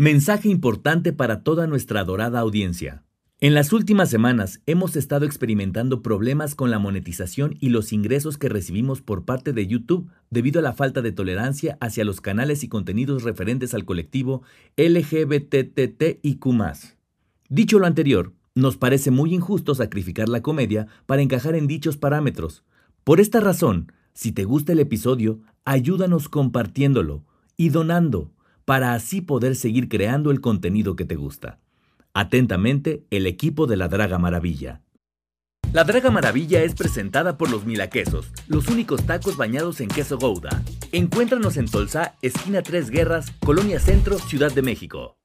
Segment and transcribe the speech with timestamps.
[0.00, 3.02] Mensaje importante para toda nuestra adorada audiencia.
[3.40, 8.48] En las últimas semanas hemos estado experimentando problemas con la monetización y los ingresos que
[8.48, 12.68] recibimos por parte de YouTube debido a la falta de tolerancia hacia los canales y
[12.68, 14.42] contenidos referentes al colectivo
[14.76, 16.46] LGBTTIQ.
[17.48, 22.62] Dicho lo anterior, nos parece muy injusto sacrificar la comedia para encajar en dichos parámetros.
[23.02, 27.24] Por esta razón, si te gusta el episodio, ayúdanos compartiéndolo
[27.56, 28.30] y donando
[28.68, 31.58] para así poder seguir creando el contenido que te gusta.
[32.12, 34.82] Atentamente, el equipo de la Draga Maravilla.
[35.72, 40.62] La Draga Maravilla es presentada por los Milaquesos, los únicos tacos bañados en queso Gouda.
[40.92, 45.16] Encuéntranos en Tolsá, esquina Tres Guerras, Colonia Centro, Ciudad de México.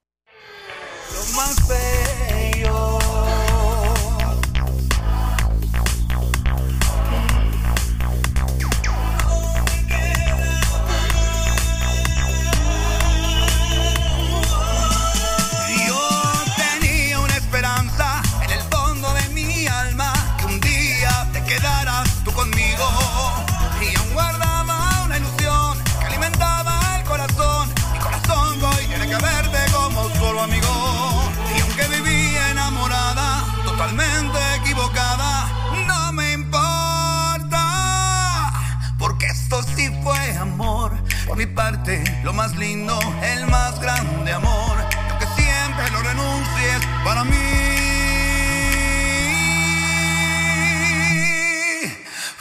[42.24, 44.78] Lo más lindo, el más grande amor,
[45.20, 47.36] que siempre lo renuncies para mí.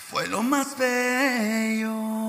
[0.09, 2.22] Fue lo más bello.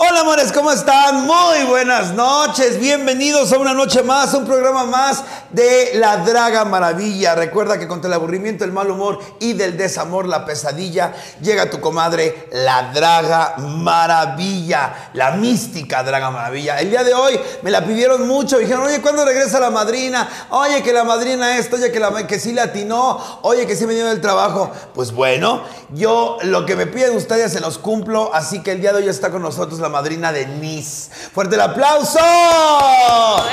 [0.00, 1.26] Hola amores, ¿cómo están?
[1.26, 7.34] Muy buenas noches, bienvenidos a una noche más, un programa más de La Draga Maravilla.
[7.34, 11.80] Recuerda que contra el aburrimiento, el mal humor y del desamor, la pesadilla, llega tu
[11.80, 16.78] comadre, La Draga Maravilla, la mística Draga Maravilla.
[16.78, 20.28] El día de hoy me la pidieron mucho, dijeron, oye, ¿cuándo regresa la madrina?
[20.50, 23.94] Oye, que la madrina esto, oye, que, la, que sí latinó, oye, que sí me
[23.94, 24.70] dio del trabajo.
[24.94, 28.92] Pues bueno, yo lo que me piden ustedes se los cumplo, así que el día
[28.92, 31.10] de hoy está con nosotros la madrina de Denise.
[31.32, 32.18] ¡Fuerte el aplauso!
[32.20, 33.44] Hola.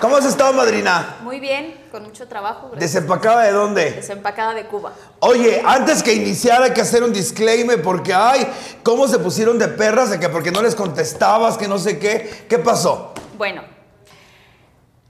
[0.00, 1.18] ¿Cómo has estado, madrina?
[1.22, 2.70] Muy bien, con mucho trabajo.
[2.74, 3.90] ¿Desempacada de dónde?
[3.90, 4.94] Desempacada de Cuba.
[5.18, 8.50] Oye, antes que iniciar hay que hacer un disclaimer porque, ay,
[8.82, 10.10] ¿cómo se pusieron de perras?
[10.10, 12.46] De que porque no les contestabas, que no sé qué.
[12.48, 13.12] ¿Qué pasó?
[13.36, 13.62] Bueno,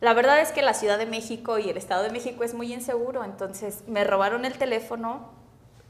[0.00, 2.72] la verdad es que la Ciudad de México y el Estado de México es muy
[2.72, 5.30] inseguro, entonces me robaron el teléfono,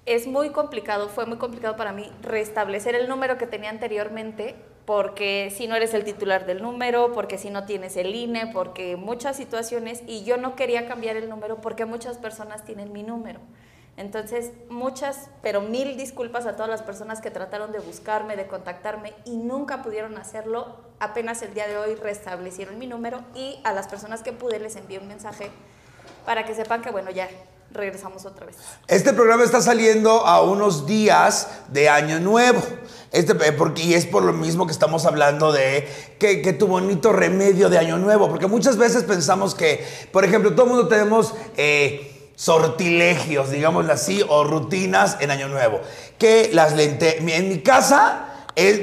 [0.06, 5.52] es muy complicado, fue muy complicado para mí restablecer el número que tenía anteriormente, porque
[5.54, 9.36] si no eres el titular del número, porque si no tienes el INE, porque muchas
[9.36, 13.40] situaciones, y yo no quería cambiar el número porque muchas personas tienen mi número.
[13.96, 19.12] Entonces, muchas, pero mil disculpas a todas las personas que trataron de buscarme, de contactarme
[19.26, 20.78] y nunca pudieron hacerlo.
[21.00, 24.76] Apenas el día de hoy restablecieron mi número y a las personas que pude les
[24.76, 25.50] envié un mensaje
[26.24, 27.28] para que sepan que, bueno, ya
[27.72, 28.56] regresamos otra vez.
[28.88, 32.62] Este programa está saliendo a unos días de Año Nuevo.
[33.12, 35.88] Este, eh, porque, y es por lo mismo que estamos hablando de
[36.19, 38.28] que, tu bonito remedio de Año Nuevo.
[38.28, 44.25] Porque muchas veces pensamos que, por ejemplo, todo el mundo tenemos eh, sortilegios, digámoslo así,
[44.28, 45.80] o rutinas en Año Nuevo.
[46.19, 47.16] Que las lentes.
[47.19, 48.29] En mi casa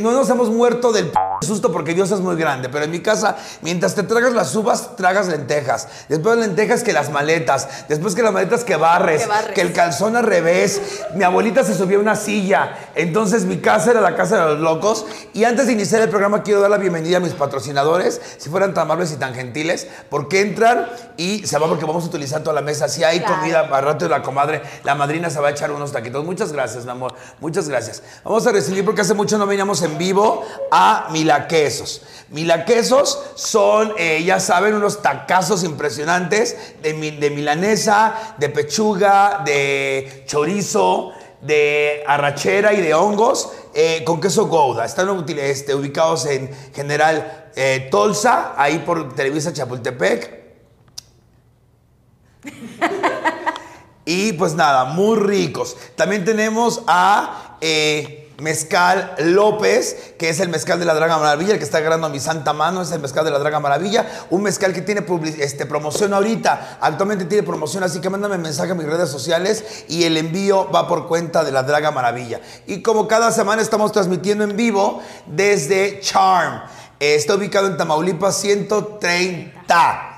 [0.02, 1.12] no nos hemos muerto del
[1.42, 4.96] susto porque Dios es muy grande, pero en mi casa, mientras te tragas las uvas,
[4.96, 5.88] tragas lentejas.
[6.10, 7.88] Después lentejas que las maletas.
[7.88, 10.82] Después que las maletas que barres, que el calzón al revés.
[11.16, 12.78] Mi abuelita se subió a una silla.
[12.96, 15.06] Entonces mi casa era la casa de los locos.
[15.34, 18.74] Y antes de iniciar el programa quiero dar la bienvenida a mis patrocinadores, si fueran
[18.74, 22.54] tan amables y tan gentiles, porque entran y se va porque vamos a utilizar toda
[22.54, 22.88] la mesa.
[22.88, 26.24] Si hay comida, al rato la comadre, la madrina se va a echar unos taquitos.
[26.24, 27.14] Muchas gracias, mi amor.
[27.40, 28.02] Muchas gracias.
[28.24, 32.02] Vamos a recibir porque hace mucho no me en vivo a Milaquesos.
[32.30, 41.14] Milaquesos son, eh, ya saben, unos tacazos impresionantes de, de milanesa, de pechuga, de chorizo,
[41.42, 44.84] de arrachera y de hongos eh, con queso Gouda.
[44.86, 50.38] Están este, ubicados en General eh, Tolsa, ahí por Televisa Chapultepec.
[54.06, 55.78] y pues nada, muy ricos.
[55.96, 57.58] También tenemos a...
[58.40, 62.10] Mezcal López, que es el mezcal de la Draga Maravilla, el que está agarrando a
[62.12, 64.06] mi santa mano, es el mezcal de la Draga Maravilla.
[64.30, 65.04] Un mezcal que tiene
[65.40, 70.04] este, promoción ahorita, actualmente tiene promoción, así que mándame mensaje a mis redes sociales y
[70.04, 72.40] el envío va por cuenta de la Draga Maravilla.
[72.68, 76.62] Y como cada semana estamos transmitiendo en vivo desde Charm,
[77.00, 80.14] está ubicado en Tamaulipas 130.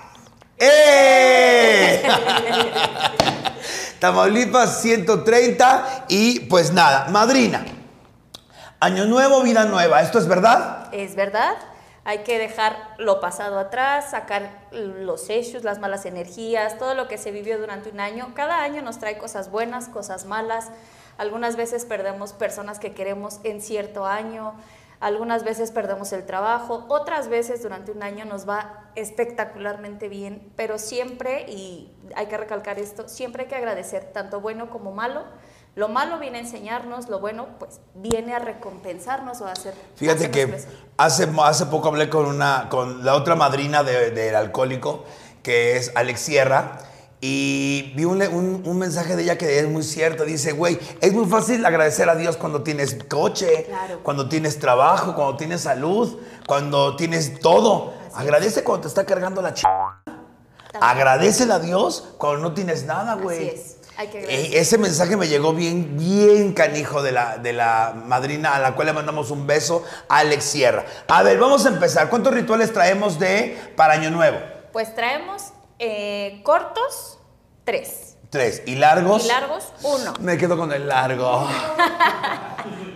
[0.57, 2.03] ¡Eh!
[3.99, 7.78] Tamaulipas 130 y pues nada, madrina.
[8.81, 10.01] Año nuevo, vida nueva.
[10.01, 10.87] ¿Esto es verdad?
[10.93, 11.57] Es verdad.
[12.05, 17.17] Hay que dejar lo pasado atrás, sacar los hechos, las malas energías, todo lo que
[17.17, 18.31] se vivió durante un año.
[18.35, 20.69] Cada año nos trae cosas buenas, cosas malas.
[21.17, 24.53] Algunas veces perdemos personas que queremos en cierto año,
[25.01, 30.77] algunas veces perdemos el trabajo, otras veces durante un año nos va espectacularmente bien, pero
[30.77, 35.25] siempre, y hay que recalcar esto, siempre hay que agradecer tanto bueno como malo.
[35.75, 39.73] Lo malo viene a enseñarnos, lo bueno pues viene a recompensarnos o a hacer...
[39.95, 40.57] Fíjate que
[40.97, 45.05] hace, hace poco hablé con, una, con la otra madrina de- del alcohólico,
[45.43, 46.79] que es Alex Sierra,
[47.21, 50.25] y vi un, un- un mensaje de ella que es muy cierto.
[50.25, 53.99] Dice, güey, es muy fácil agradecer a Dios cuando tienes coche, Claro.
[54.03, 56.17] cuando tienes trabajo, cuando tienes salud,
[56.47, 57.93] cuando tienes todo.
[58.15, 59.63] Agradece cuando te está cargando la ch...
[60.81, 63.49] Agradecele a Dios cuando no tienes nada, güey.
[63.49, 64.57] Así es, hay que Eh, agradecer.
[64.57, 68.87] ese mensaje me llegó bien, bien canijo de la, de la madrina a la cual
[68.87, 70.85] le mandamos un beso, Alex Sierra.
[71.09, 72.09] A ver, vamos a empezar.
[72.09, 74.39] ¿Cuántos rituales traemos de para Año Nuevo?
[74.71, 75.43] Pues traemos
[75.79, 77.19] eh, cortos,
[77.65, 78.15] tres.
[78.29, 78.61] Tres.
[78.67, 79.25] ¿Y largos?
[79.25, 80.13] Y largos, uno.
[80.21, 81.49] Me quedo con el largo.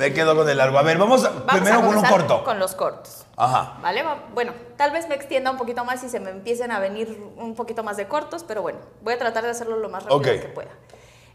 [0.00, 0.78] me quedo con el largo.
[0.78, 2.44] A ver, vamos, a- Vamos primero a con comenzar corto.
[2.44, 3.24] Con los cortos.
[3.36, 3.78] Ajá.
[3.80, 4.02] ¿Vale?
[4.02, 7.32] Va- Bueno, tal vez me extienda un poquito más y se me empiecen a venir
[7.36, 10.20] un poquito más de cortos, pero bueno, voy a tratar de hacerlo lo más rápido
[10.22, 10.70] que pueda.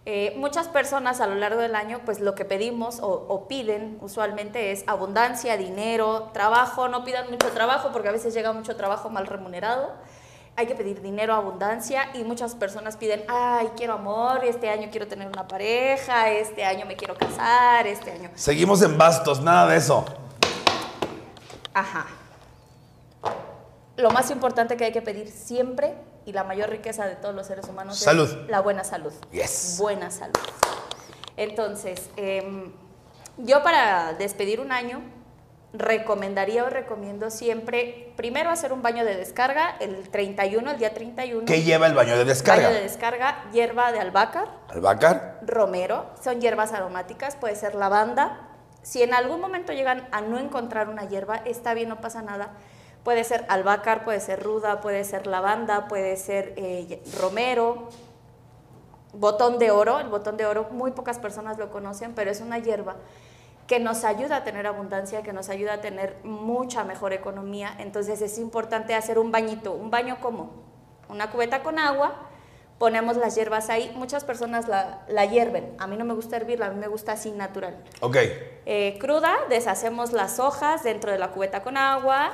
[0.07, 3.97] Eh, muchas personas a lo largo del año, pues lo que pedimos o, o piden
[4.01, 6.87] usualmente es abundancia, dinero, trabajo.
[6.89, 9.93] No pidan mucho trabajo porque a veces llega mucho trabajo mal remunerado.
[10.57, 15.05] Hay que pedir dinero, abundancia y muchas personas piden, ay, quiero amor, este año quiero
[15.05, 18.29] tener una pareja, este año me quiero casar, este año.
[18.35, 20.05] Seguimos en bastos, nada de eso.
[21.73, 22.05] Ajá.
[23.97, 25.93] Lo más importante que hay que pedir siempre
[26.25, 28.29] y la mayor riqueza de todos los seres humanos Salud.
[28.29, 29.11] es la buena salud.
[29.33, 29.75] Yes.
[29.77, 30.39] Buena salud.
[31.35, 32.71] Entonces, em,
[33.37, 35.01] yo para despedir un año
[35.79, 41.45] recomendaría o recomiendo siempre primero hacer un baño de descarga el 31, el día 31.
[41.45, 42.67] ¿Qué lleva el baño de descarga?
[42.67, 45.39] Baño de descarga, hierba de albahaca, Albahaca.
[45.45, 48.49] romero, son hierbas aromáticas, puede ser lavanda.
[48.81, 52.51] Si en algún momento llegan a no encontrar una hierba, está bien, no pasa nada.
[53.03, 57.89] Puede ser albácar, puede ser ruda, puede ser lavanda, puede ser eh, romero,
[59.13, 59.99] botón de oro.
[59.99, 62.95] El botón de oro, muy pocas personas lo conocen, pero es una hierba
[63.67, 67.75] que nos ayuda a tener abundancia, que nos ayuda a tener mucha mejor economía.
[67.79, 69.73] Entonces es importante hacer un bañito.
[69.73, 70.51] ¿Un baño como
[71.09, 72.15] Una cubeta con agua,
[72.77, 73.91] ponemos las hierbas ahí.
[73.95, 75.75] Muchas personas la, la hierven.
[75.79, 77.75] A mí no me gusta hervirla, a mí me gusta así natural.
[78.01, 78.17] Ok.
[78.65, 82.31] Eh, cruda, deshacemos las hojas dentro de la cubeta con agua,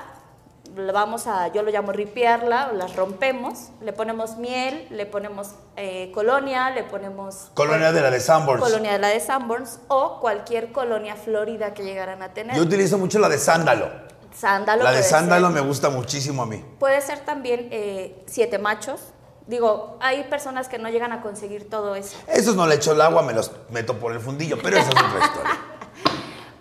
[0.93, 6.69] vamos a, yo lo llamo ripearla, las rompemos, le ponemos miel, le ponemos eh, colonia,
[6.69, 7.51] le ponemos...
[7.53, 8.63] Colonia de la de Sanborns.
[8.63, 12.55] Colonia de la de Sanborns o cualquier colonia florida que llegaran a tener.
[12.55, 13.89] Yo utilizo mucho la de sándalo.
[14.33, 14.83] sándalo.
[14.83, 15.55] La de sándalo ser.
[15.55, 16.63] me gusta muchísimo a mí.
[16.79, 19.01] Puede ser también eh, siete machos.
[19.47, 22.15] Digo, hay personas que no llegan a conseguir todo eso.
[22.27, 24.95] Esos no le echo el agua, me los meto por el fundillo, pero esa es
[24.95, 25.59] otra historia.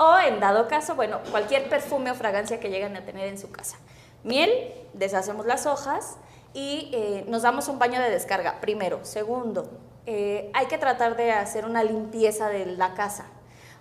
[0.02, 3.50] O en dado caso, bueno, cualquier perfume o fragancia que lleguen a tener en su
[3.50, 3.76] casa.
[4.24, 4.50] Miel,
[4.92, 6.16] deshacemos las hojas
[6.52, 9.04] y eh, nos damos un baño de descarga, primero.
[9.04, 9.70] Segundo,
[10.06, 13.26] eh, hay que tratar de hacer una limpieza de la casa.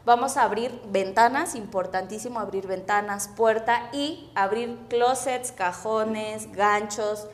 [0.05, 7.27] Vamos a abrir ventanas, importantísimo abrir ventanas, puerta y abrir closets, cajones, ganchos.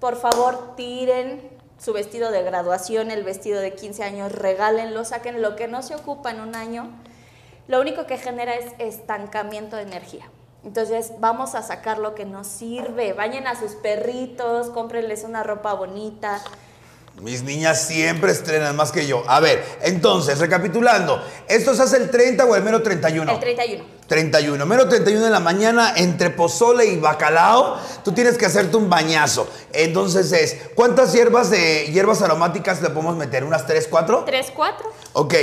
[0.00, 5.56] Por favor, tiren su vestido de graduación, el vestido de 15 años, regálenlo, saquen lo
[5.56, 6.90] que no se ocupa en un año
[7.68, 10.28] lo único que genera es estancamiento de energía.
[10.64, 13.12] Entonces vamos a sacar lo que nos sirve.
[13.12, 16.40] Bañen a sus perritos, cómprenles una ropa bonita.
[17.20, 19.22] Mis niñas siempre estrenan más que yo.
[19.28, 23.30] A ver, entonces, recapitulando, ¿esto se hace el 30 o el mero 31?
[23.30, 23.84] El 31.
[24.06, 28.88] 31, mero 31 de la mañana entre pozole y bacalao, tú tienes que hacerte un
[28.88, 29.48] bañazo.
[29.72, 33.44] Entonces es, ¿cuántas hierbas de hierbas aromáticas le podemos meter?
[33.44, 34.24] ¿Unas 3, 4?
[34.24, 34.92] 3, 4.
[35.12, 35.34] Ok.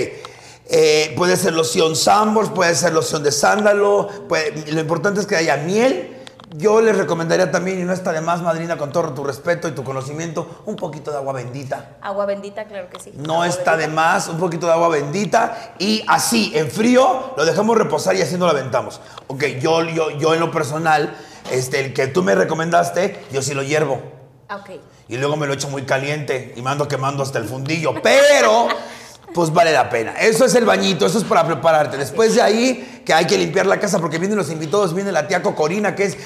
[0.72, 4.08] Eh, puede ser loción Sambors, puede ser loción de sándalo.
[4.30, 6.16] puede- lo importante es que haya miel.
[6.56, 9.72] Yo les recomendaría también, y no está de más, madrina, con todo tu respeto y
[9.72, 11.98] tu conocimiento, un poquito de agua bendita.
[12.02, 13.12] Agua bendita, claro que sí.
[13.16, 17.46] No Agua está de más, un poquito de agua bendita y así, en frío, lo
[17.46, 19.00] dejamos reposar y así no lo aventamos.
[19.28, 21.16] Ok, yo, yo, yo en lo personal,
[21.52, 24.02] este, el que tú me recomendaste, yo sí lo hiervo.
[24.48, 24.72] Ah, Ok.
[25.08, 27.94] Y luego me lo echo muy caliente y mando quemando hasta el fundillo.
[28.02, 28.68] Pero,
[29.34, 30.14] pues vale la pena.
[30.20, 31.98] Eso es el bañito, eso es para prepararte.
[31.98, 35.28] Después de ahí, que hay que limpiar la casa porque vienen los invitados, viene la
[35.28, 36.18] tía Cocorina, que es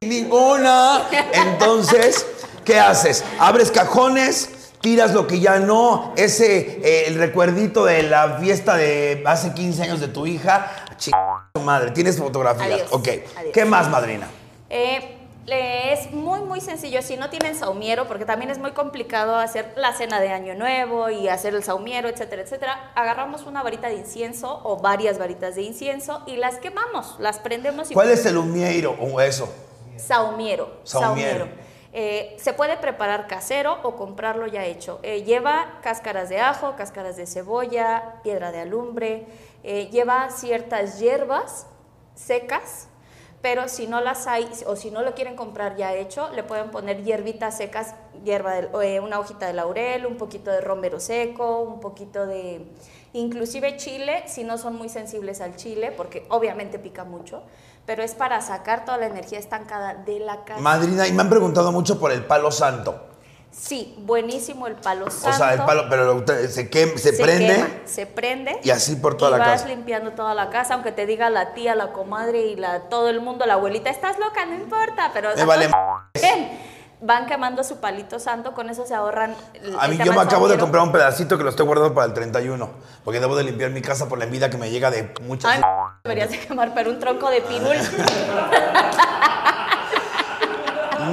[0.00, 1.02] ninguna.
[1.32, 2.26] Entonces,
[2.64, 3.24] ¿qué haces?
[3.38, 4.50] Abres cajones,
[4.80, 9.82] tiras lo que ya no, ese, eh, el recuerdito de la fiesta de hace 15
[9.82, 11.10] años de tu hija, Ch-
[11.54, 12.66] tu madre, tienes fotografías.
[12.72, 13.50] Adiós, Ok, adiós.
[13.52, 14.28] ¿qué más, madrina?
[14.70, 15.13] Eh,
[15.46, 17.02] es muy, muy sencillo.
[17.02, 21.10] Si no tienen saumiero, porque también es muy complicado hacer la cena de Año Nuevo
[21.10, 25.62] y hacer el saumiero, etcétera, etcétera, agarramos una varita de incienso o varias varitas de
[25.62, 29.52] incienso y las quemamos, las prendemos y ¿Cuál es el humieiro o eso?
[29.96, 30.78] Saumiero.
[30.84, 31.48] Saumiero.
[31.96, 34.98] Eh, se puede preparar casero o comprarlo ya hecho.
[35.04, 39.26] Eh, lleva cáscaras de ajo, cáscaras de cebolla, piedra de alumbre,
[39.62, 41.66] eh, lleva ciertas hierbas
[42.16, 42.88] secas,
[43.44, 46.70] pero si no las hay o si no lo quieren comprar ya hecho, le pueden
[46.70, 51.60] poner hierbitas secas, hierba de- eh, una hojita de laurel, un poquito de romero seco,
[51.60, 52.64] un poquito de
[53.12, 57.42] inclusive chile, si no son muy sensibles al chile, porque obviamente pica mucho,
[57.84, 60.62] pero es para sacar toda la energía estancada de la casa.
[60.62, 62.98] Madrina, y me han preguntado mucho por el palo santo.
[63.56, 65.30] Sí, buenísimo el palo santo.
[65.30, 67.54] O sea, el palo, pero se, quem- se, prende.
[67.54, 68.58] quema, se prende.
[68.62, 69.68] y así por toda y la vas casa.
[69.68, 73.20] limpiando toda la casa, aunque te diga la tía, la comadre y la, todo el
[73.20, 75.30] mundo, la abuelita, estás loca, no importa, pero...
[75.36, 75.70] Me vale.
[77.00, 79.34] Van quemando su palito santo, con eso se ahorran...
[79.78, 82.14] A mí yo me acabo de comprar un pedacito que lo estoy guardando para el
[82.14, 82.70] 31,
[83.04, 85.52] porque debo de limpiar mi casa por la envidia que me llega de muchas...
[85.52, 85.62] Ay,
[86.02, 87.76] deberías de quemar, pero un tronco de pinul.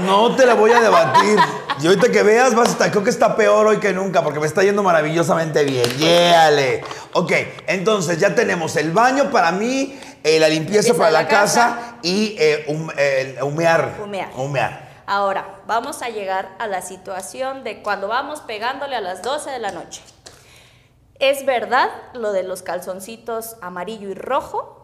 [0.05, 1.37] No te la voy a debatir.
[1.79, 4.39] Y ahorita que veas, vas a estar, creo que está peor hoy que nunca, porque
[4.39, 5.89] me está yendo maravillosamente bien.
[5.97, 6.83] Yéale.
[7.13, 7.31] Ok,
[7.67, 11.95] entonces ya tenemos el baño para mí, eh, la limpieza para la la casa, casa.
[12.03, 12.91] y eh, hum-
[13.47, 13.97] humear.
[14.03, 14.29] Humear.
[14.35, 14.91] Humear.
[15.07, 19.59] Ahora, vamos a llegar a la situación de cuando vamos pegándole a las 12 de
[19.59, 20.01] la noche.
[21.19, 24.80] Es verdad lo de los calzoncitos amarillo y rojo.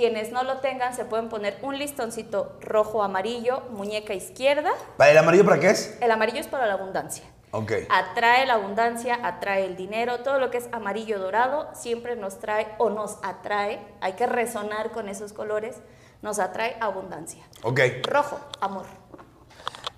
[0.00, 4.70] Quienes no lo tengan se pueden poner un listoncito rojo amarillo, muñeca izquierda.
[4.96, 5.98] ¿Para el amarillo para qué es?
[6.00, 7.24] El amarillo es para la abundancia.
[7.50, 7.72] Ok.
[7.90, 12.66] Atrae la abundancia, atrae el dinero, todo lo que es amarillo dorado siempre nos trae
[12.78, 15.76] o nos atrae, hay que resonar con esos colores,
[16.22, 17.44] nos atrae abundancia.
[17.62, 17.80] Ok.
[18.04, 18.86] Rojo, amor.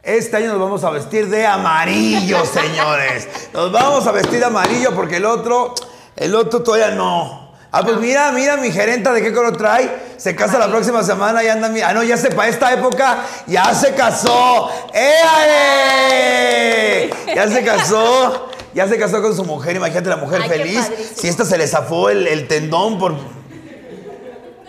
[0.02, 3.50] Este año nos vamos a vestir de amarillo, señores.
[3.52, 5.76] Nos vamos a vestir de amarillo porque el otro,
[6.16, 7.41] el otro todavía no.
[7.74, 10.12] Ah, pues mira, mira mi gerenta de qué color trae.
[10.18, 11.80] Se casa la próxima semana y anda mi.
[11.80, 14.68] Ah, no, ya se para esta época, ya se casó.
[14.92, 17.10] ¡Eh!
[17.34, 18.50] Ya se casó.
[18.74, 19.74] Ya se casó con su mujer.
[19.74, 20.90] Imagínate la mujer Ay, feliz.
[21.16, 23.14] Si esta se le zafó el, el tendón por.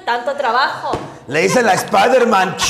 [0.06, 0.98] Tanto trabajo.
[1.28, 2.56] Le dicen la Spider-Man.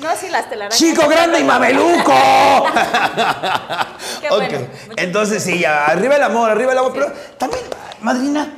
[0.00, 0.78] No, si las telarañas.
[0.78, 2.12] ¡Chico grande y mameluco!
[4.20, 4.58] Qué bueno.
[4.96, 6.92] Entonces sí, ya, arriba el amor, arriba el amor.
[6.92, 7.62] Pero también,
[8.00, 8.48] madrina,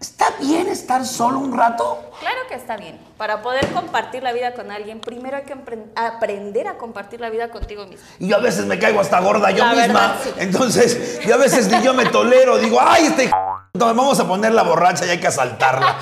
[0.00, 2.10] ¿está bien estar solo un rato?
[2.20, 2.98] Claro que está bien.
[3.16, 5.54] Para poder compartir la vida con alguien, primero hay que
[5.96, 8.04] aprender a compartir la vida contigo mismo.
[8.18, 9.86] Y yo a veces me caigo hasta gorda yo La misma.
[9.86, 10.30] verdad, sí.
[10.38, 12.58] Entonces, yo a veces ni yo me tolero.
[12.58, 13.30] Digo, ay, este
[13.86, 15.98] vamos a poner la borracha y hay que asaltarla.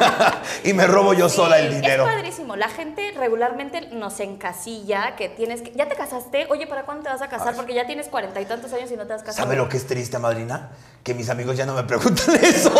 [0.64, 2.06] y me robo yo sola el dinero.
[2.08, 2.56] Es padrísimo.
[2.56, 5.72] La gente regularmente nos encasilla que tienes que.
[5.72, 6.46] ¿Ya te casaste?
[6.50, 7.54] Oye, ¿para cuándo te vas a casar?
[7.54, 9.44] Porque ya tienes cuarenta y tantos años y no te has casado.
[9.44, 10.70] ¿Sabe lo que es triste, madrina?
[11.02, 12.72] Que mis amigos ya no me preguntan eso.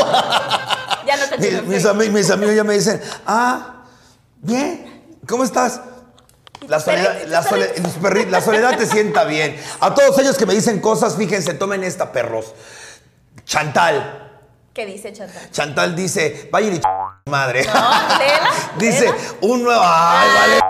[1.06, 3.84] Ya no te mis, mis mis amigos ya me dicen, ah,
[4.40, 5.80] bien, ¿cómo estás?
[6.68, 9.60] La soledad, la, tus sole- los perri- la soledad te sienta bien.
[9.80, 12.54] A todos ellos que me dicen cosas, fíjense, tomen esta, perros.
[13.44, 14.31] Chantal.
[14.74, 15.50] ¿Qué dice Chantal?
[15.50, 17.64] Chantal dice, vaya y ch- madre.
[17.66, 17.72] No,
[18.18, 19.12] léela, dice,
[19.42, 19.82] un nuevo.
[19.84, 20.60] Ay, vale.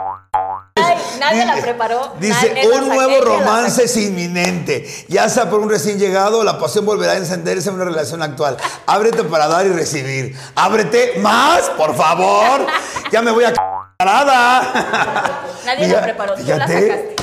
[0.74, 2.12] Ay, nadie la preparó.
[2.18, 3.84] Dice, nadie un nuevo romance saqué".
[3.84, 5.04] es inminente.
[5.08, 8.56] Ya sea por un recién llegado, la pasión volverá a encenderse en una relación actual.
[8.86, 10.36] Ábrete para dar y recibir.
[10.56, 12.66] Ábrete más, por favor.
[13.12, 13.52] Ya me voy a
[13.98, 15.42] parada.
[15.64, 17.14] Nadie la preparó, tú la sacaste.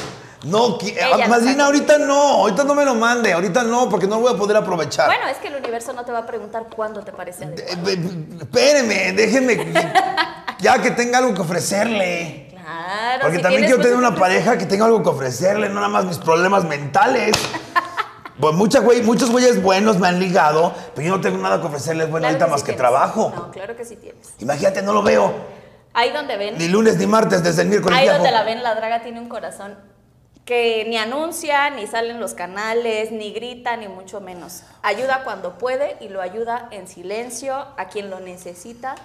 [0.43, 1.63] No, Ella la madrina, sacó.
[1.63, 4.55] ahorita no, ahorita no me lo mande, ahorita no, porque no lo voy a poder
[4.57, 5.07] aprovechar.
[5.07, 7.43] Bueno, es que el universo no te va a preguntar cuándo te parece.
[7.43, 7.55] Eh,
[7.87, 9.73] eh, Espéreme, déjenme,
[10.59, 12.47] ya que tenga algo que ofrecerle.
[12.51, 13.19] Claro.
[13.21, 16.05] Porque si también quiero tener una pareja que tenga algo que ofrecerle, no nada más
[16.05, 17.35] mis problemas mentales.
[18.39, 21.67] Pues mucha güey, muchos güeyes buenos me han ligado, pero yo no tengo nada que
[21.67, 22.79] ofrecerles bueno Claro ahorita que más sí que tienes.
[22.79, 23.33] trabajo.
[23.35, 24.29] No, claro que sí tienes.
[24.39, 25.33] Imagínate, no lo veo.
[25.93, 27.99] Ahí donde ven, Ni lunes ni martes, desde el miércoles.
[27.99, 29.77] ahí donde la ven, la draga tiene un corazón
[30.49, 34.63] que ni anuncia, ni sale en los canales, ni grita, ni mucho menos.
[34.81, 38.95] Ayuda cuando puede y lo ayuda en silencio a quien lo necesita.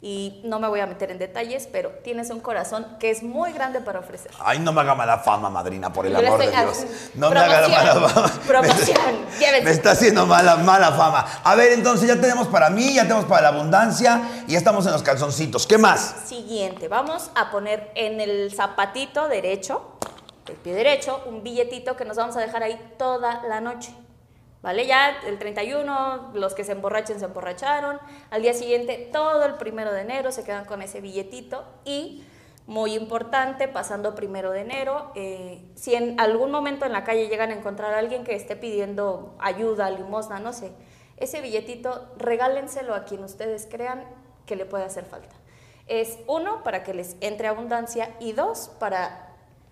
[0.00, 3.52] Y no me voy a meter en detalles, pero tienes un corazón que es muy
[3.52, 4.30] grande para ofrecer.
[4.38, 6.86] Ay, no me haga mala fama, madrina, por el Yo amor de Dios.
[7.14, 8.32] No me haga mala fama.
[8.46, 8.96] promoción,
[9.38, 11.26] Me, me está haciendo mala, mala fama.
[11.44, 14.86] A ver, entonces ya tenemos para mí, ya tenemos para la abundancia y ya estamos
[14.86, 15.66] en los calzoncitos.
[15.66, 16.14] ¿Qué más?
[16.24, 19.82] Siguiente, vamos a poner en el zapatito derecho,
[20.48, 23.94] el pie derecho, un billetito que nos vamos a dejar ahí toda la noche.
[24.62, 24.86] ¿Vale?
[24.86, 27.98] Ya el 31, los que se emborrachen se emborracharon.
[28.30, 31.64] Al día siguiente, todo el primero de enero se quedan con ese billetito.
[31.84, 32.24] Y,
[32.66, 37.50] muy importante, pasando primero de enero, eh, si en algún momento en la calle llegan
[37.50, 40.72] a encontrar a alguien que esté pidiendo ayuda, limosna, no sé,
[41.16, 44.04] ese billetito regálenselo a quien ustedes crean
[44.46, 45.34] que le puede hacer falta.
[45.86, 49.29] Es uno, para que les entre abundancia y dos, para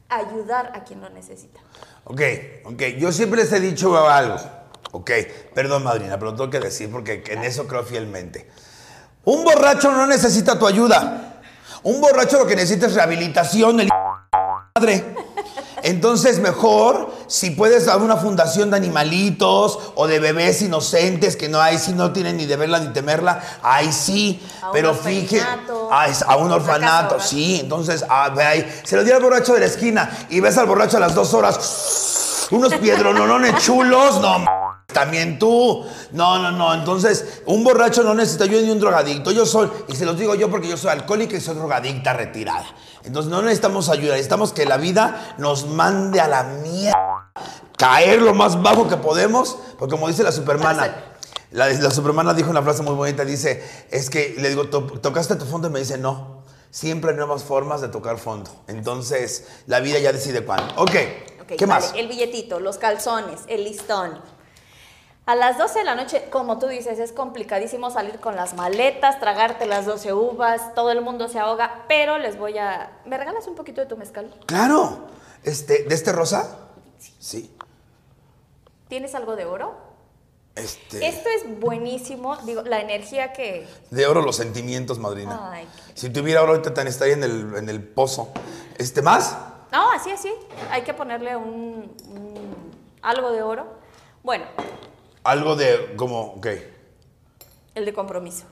[0.08, 1.60] ayudar a quien lo necesita.
[2.04, 2.20] Ok,
[2.64, 2.82] ok.
[2.98, 4.36] Yo siempre les he dicho algo.
[4.92, 5.10] Ok,
[5.54, 8.48] perdón, madrina, pero lo tengo que decir porque en eso creo fielmente.
[9.24, 11.40] Un borracho no necesita tu ayuda.
[11.82, 13.88] Un borracho lo que necesita es rehabilitación, el
[14.74, 15.04] madre.
[15.82, 21.60] Entonces, mejor si puedes dar una fundación de animalitos o de bebés inocentes que no
[21.60, 24.42] hay, si no tienen ni de verla ni temerla, ahí sí.
[24.62, 27.60] A pero fíjate, orfanato, a, a un orfanato, casa sí.
[27.60, 30.66] Entonces, a ve ahí, se lo dio al borracho de la esquina y ves al
[30.66, 34.57] borracho a las dos horas, unos piedronolones chulos, no.
[34.98, 35.84] También tú.
[36.12, 36.72] No, no, no.
[36.72, 39.30] Entonces, un borracho no necesita yo ni un drogadicto.
[39.30, 42.64] Yo soy, y se los digo yo porque yo soy alcohólica y soy drogadicta retirada.
[43.04, 44.12] Entonces, no necesitamos ayuda.
[44.12, 47.30] Necesitamos que la vida nos mande a la mierda.
[47.76, 49.58] Caer lo más bajo que podemos.
[49.78, 51.04] Porque, como dice la supermana,
[51.50, 53.26] la, la supermana dijo una frase muy bonita.
[53.26, 55.68] Dice: Es que le digo, "To- ¿tocaste tu fondo?
[55.68, 56.44] Y me dice: No.
[56.70, 58.50] Siempre hay nuevas formas de tocar fondo.
[58.68, 60.72] Entonces, la vida ya decide cuándo.
[60.76, 60.90] Ok.
[61.42, 61.92] Ok, ¿Qué vale, más?
[61.94, 64.20] El billetito, los calzones, el listón.
[65.28, 69.20] A las 12 de la noche, como tú dices, es complicadísimo salir con las maletas,
[69.20, 72.90] tragarte las 12 uvas, todo el mundo se ahoga, pero les voy a...
[73.04, 74.34] ¿Me regalas un poquito de tu mezcal?
[74.46, 75.08] Claro.
[75.44, 76.70] Este, ¿De este rosa?
[77.18, 77.54] Sí.
[78.88, 79.76] ¿Tienes algo de oro?
[80.54, 81.06] Este.
[81.06, 83.68] Esto es buenísimo, digo, la energía que...
[83.90, 85.50] De oro los sentimientos, madrina.
[85.52, 88.30] Ay, Si tuviera oro ahorita tan estaría en el, en el pozo.
[88.78, 89.36] Este, ¿más?
[89.72, 90.32] No, así, así.
[90.70, 93.66] Hay que ponerle un, un- algo de oro.
[94.22, 94.46] Bueno,
[95.28, 96.46] Algo de como, ok.
[97.74, 98.46] el de compromiso.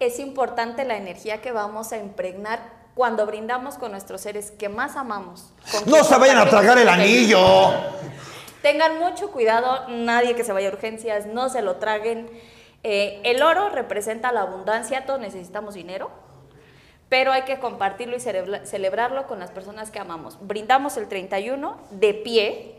[0.00, 2.60] Es importante la energía que vamos a impregnar
[2.94, 5.52] cuando brindamos con nuestros seres que más amamos.
[5.86, 7.38] No se vayan a tragar el anillo.
[8.62, 12.30] Tengan mucho cuidado, nadie que se vaya a urgencias, no se lo traguen.
[12.84, 16.10] Eh, el oro representa la abundancia, todos necesitamos dinero,
[17.10, 20.38] pero hay que compartirlo y celebra- celebrarlo con las personas que amamos.
[20.40, 22.77] Brindamos el 31 de pie,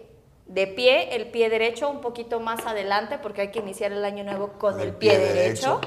[0.50, 4.24] de pie, el pie derecho un poquito más adelante porque hay que iniciar el año
[4.24, 5.80] nuevo con el, pie, derecho.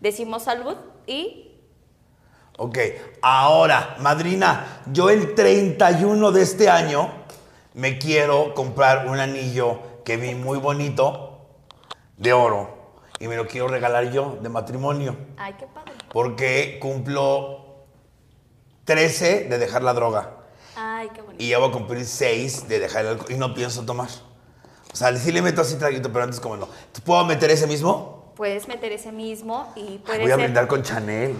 [0.00, 1.48] Decimos salud y
[2.58, 2.78] Ok,
[3.22, 7.10] ahora, madrina, yo el 31 de este año
[7.72, 11.46] me quiero comprar un anillo que vi muy bonito
[12.18, 15.92] de oro y me lo quiero regalar yo de matrimonio ay, qué padre.
[16.12, 17.84] porque cumplo
[18.84, 20.41] 13 de dejar la droga.
[21.02, 21.42] Ay, qué bonito.
[21.42, 24.08] Y ya voy a cumplir seis de dejar el alcohol y no pienso tomar.
[24.92, 26.68] O sea, sí le meto así traguito, pero antes como no.
[27.04, 28.32] ¿Puedo meter ese mismo?
[28.36, 31.34] Puedes meter ese mismo y puede Voy a ser brindar con Chanel.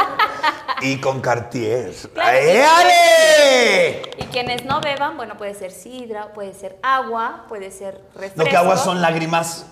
[0.82, 1.94] y con Cartier.
[2.12, 4.02] Claro, ¡Ay, y- ale!
[4.18, 8.42] Y quienes no beban, bueno, puede ser sidra, puede ser agua, puede ser refresco.
[8.42, 9.64] Lo que agua son lágrimas.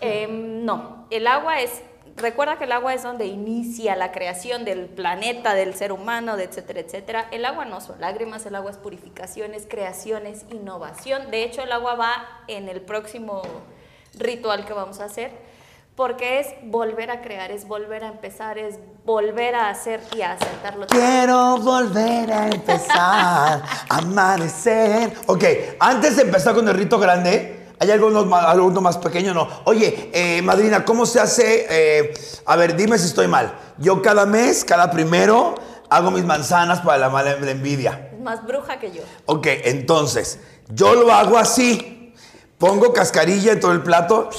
[0.00, 1.70] Em, no, el agua es,
[2.16, 6.44] recuerda que el agua es donde inicia la creación del planeta, del ser humano, de
[6.44, 7.28] etcétera, etcétera.
[7.30, 11.30] El agua no son lágrimas, el agua es purificación, es creación, es innovación.
[11.30, 13.42] De hecho, el agua va en el próximo
[14.18, 15.30] ritual que vamos a hacer.
[15.94, 20.32] Porque es volver a crear, es volver a empezar, es volver a hacer y a
[20.32, 20.86] asentarlo.
[20.86, 20.98] todo.
[20.98, 25.14] Quiero volver a empezar, amanecer.
[25.26, 25.44] Ok,
[25.80, 29.34] antes de empezar con el rito grande, ¿hay alguno más, alguno más pequeño?
[29.34, 29.48] No.
[29.64, 31.66] Oye, eh, madrina, ¿cómo se hace?
[31.68, 33.56] eh, a ver, dime si estoy mal.
[33.78, 35.54] Yo cada mes, cada primero,
[35.90, 38.10] hago mis manzanas para la mala la envidia.
[38.12, 39.02] Es más bruja que yo.
[39.26, 42.14] Ok, entonces, yo lo hago así.
[42.58, 44.30] Pongo cascarilla en todo el plato.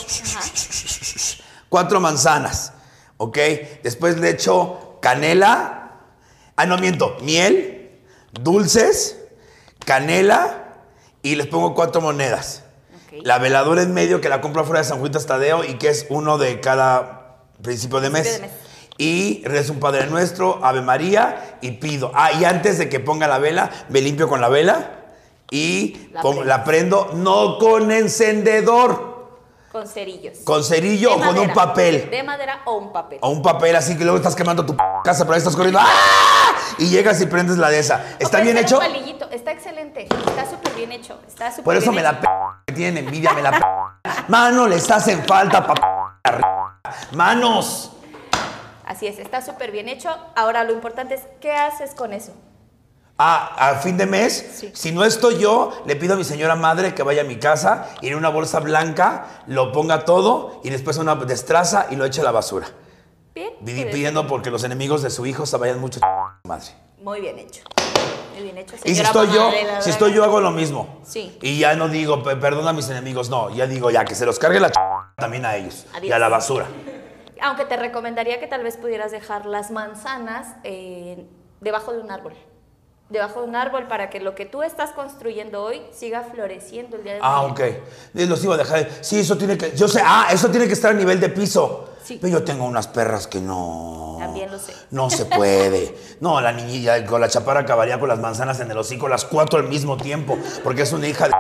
[1.70, 2.74] Cuatro manzanas.
[3.18, 3.38] Ok,
[3.84, 5.92] después le echo canela.
[6.56, 7.18] Ah, no miento.
[7.22, 8.00] Miel,
[8.32, 9.18] dulces,
[9.86, 10.80] canela
[11.22, 12.64] y les pongo cuatro monedas.
[13.24, 16.06] La veladora en medio que la compro afuera de San Juan Tadeo y que es
[16.10, 18.22] uno de cada principio de mes.
[18.24, 18.68] Principio de mes.
[19.00, 22.12] Y rezo un Padre Nuestro, Ave María y pido.
[22.16, 24.92] Ah, y antes de que ponga la vela, me limpio con la vela
[25.52, 29.18] y La pongo- la prendo no con encendedor,
[29.72, 30.40] Con cerillos.
[30.44, 32.10] con cerillo De o con un papel.
[32.10, 33.20] De madera o un papel.
[33.22, 35.80] O un papel así que luego estás quemando tu p- casa, pero ahí estás corriendo.
[35.84, 35.86] ¡ah!
[36.80, 38.04] Y llegas y prendes la de esa.
[38.20, 38.76] ¿Está bien hecho?
[38.78, 39.30] un palillito.
[39.32, 40.08] Está excelente.
[40.28, 41.20] Está súper bien hecho.
[41.28, 42.28] Está súper Por eso bien me la p
[42.68, 43.60] que tienen envidia, me la p
[44.28, 45.74] Mano, les hacen falta pa
[47.12, 47.92] Manos.
[48.86, 50.10] Así es, está súper bien hecho.
[50.36, 52.34] Ahora lo importante es, ¿qué haces con eso?
[53.20, 54.72] Ah, a fin de mes, Sí.
[54.76, 57.88] si no estoy yo, le pido a mi señora madre que vaya a mi casa
[58.00, 62.22] y en una bolsa blanca lo ponga todo y después una destraza y lo eche
[62.22, 62.68] a la basura.
[63.62, 66.00] Viví pidiendo porque los enemigos de su hijo se vayan mucho
[66.44, 66.66] madre.
[67.02, 67.62] Muy bien hecho.
[68.34, 68.76] Muy bien hecho.
[68.86, 69.50] Y si estoy yo,
[69.82, 71.00] si estoy yo hago lo mismo.
[71.04, 71.38] Sí.
[71.42, 74.26] Y ya no digo, "Pe- perdona a mis enemigos, no, ya digo, ya que se
[74.26, 74.72] los cargue la
[75.18, 76.68] también a ellos y a la basura.
[77.42, 81.26] Aunque te recomendaría que tal vez pudieras dejar las manzanas eh,
[81.62, 82.34] debajo de un árbol.
[83.10, 87.04] Debajo de un árbol para que lo que tú estás construyendo hoy siga floreciendo el
[87.04, 87.54] día de Ah, mañana.
[87.54, 87.60] ok.
[87.62, 88.90] Eh, Los iba a dejar.
[89.02, 89.72] Sí, eso tiene que.
[89.78, 91.90] Yo sé, ah, eso tiene que estar a nivel de piso.
[92.04, 92.18] Sí.
[92.22, 94.18] Pero yo tengo unas perras que no.
[94.20, 94.74] También lo sé.
[94.92, 95.96] No se puede.
[96.20, 99.60] No, la niñilla con la chaparra acabaría con las manzanas en el hocico, las cuatro
[99.60, 101.34] al mismo tiempo, porque es una hija de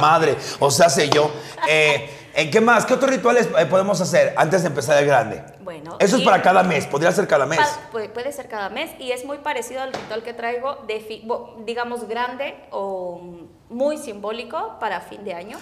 [0.00, 0.36] madre.
[0.60, 1.30] O sea, sé yo.
[1.68, 2.86] Eh, eh, ¿Qué más?
[2.86, 5.42] ¿Qué otros rituales eh, podemos hacer antes de empezar el grande?
[5.64, 6.86] Bueno, Eso es para cada mes.
[6.86, 7.58] Podría ser cada mes.
[7.58, 11.00] Pa- puede, puede ser cada mes y es muy parecido al ritual que traigo, de
[11.00, 13.20] fi- bo- digamos, grande o
[13.68, 15.56] muy simbólico para fin de año.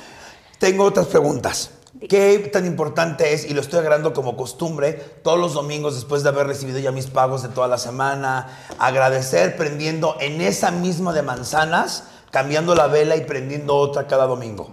[0.58, 1.70] Tengo otras preguntas.
[2.08, 6.28] ¿Qué tan importante es, y lo estoy agarrando como costumbre, todos los domingos después de
[6.30, 8.48] haber recibido ya mis pagos de toda la semana,
[8.80, 14.68] agradecer prendiendo en esa misma de manzanas, cambiando la vela y prendiendo otra cada domingo?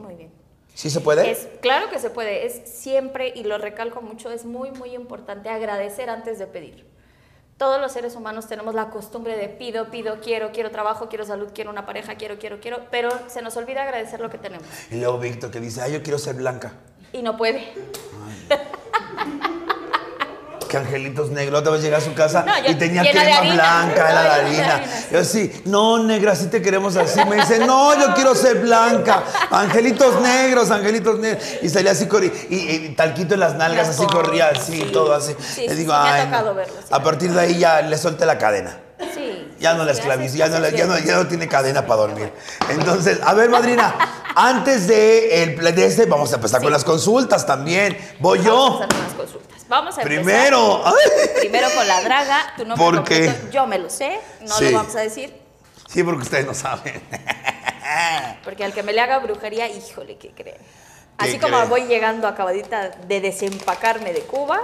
[0.73, 1.29] ¿Sí se puede?
[1.29, 5.49] Es, claro que se puede, es siempre, y lo recalco mucho, es muy, muy importante
[5.49, 6.85] agradecer antes de pedir.
[7.57, 11.49] Todos los seres humanos tenemos la costumbre de pido, pido, quiero, quiero trabajo, quiero salud,
[11.53, 14.65] quiero una pareja, quiero, quiero, quiero, pero se nos olvida agradecer lo que tenemos.
[14.89, 16.73] Y luego Víctor que dice, ay, yo quiero ser blanca.
[17.13, 17.71] Y no puede.
[20.71, 23.37] Que angelitos negros, otra vez llegué a su casa No, yo- y tenía de crema
[23.39, 23.53] harina.
[23.55, 24.83] blanca, No, de harina.
[25.11, 27.19] Yo sí, no, negra, sí te queremos así.
[27.25, 29.21] Me dice, no, yo quiero ser blanca.
[29.49, 31.43] Angelitos negros, angelitos negros.
[31.61, 34.89] Y salía así, corri- y, y talquito en las nalgas, Las así corría, así, sí.
[34.93, 35.35] todo así.
[35.39, 36.25] Sí, Le digo, sí, me ha ay.
[36.27, 36.55] tocado no".
[36.55, 38.77] verlo, sí, a partir de ahí ya le solté la cadena.
[39.13, 39.49] Sí.
[39.59, 41.85] Ya no la sí, esclaviz, haces- ya no, la- ya, no, ya no tiene cadena
[41.85, 42.31] para dormir.
[42.69, 43.93] Entonces, a ver, madrina,
[44.35, 47.97] antes de, el, de este, vamos a empezar con las consultas también.
[48.19, 48.83] Voy Vamos a yo.
[48.85, 49.40] hacer unas consultas.
[49.71, 50.23] Vamos a empezar.
[50.25, 50.85] Primero.
[50.85, 50.93] Ay.
[51.39, 52.53] Primero con la draga.
[52.57, 53.25] Tu nombre ¿Por qué?
[53.27, 54.65] completo, Yo me lo sé, no Sí.
[54.69, 55.33] lo vamos a decir.
[55.87, 57.01] Sí, porque ustedes no saben.
[58.43, 60.55] Porque al que me le haga brujería, híjole, ¿qué creen?
[60.57, 60.63] ¿Qué
[61.17, 64.61] Así como voy llegando acabadita de desempacarme de Cuba,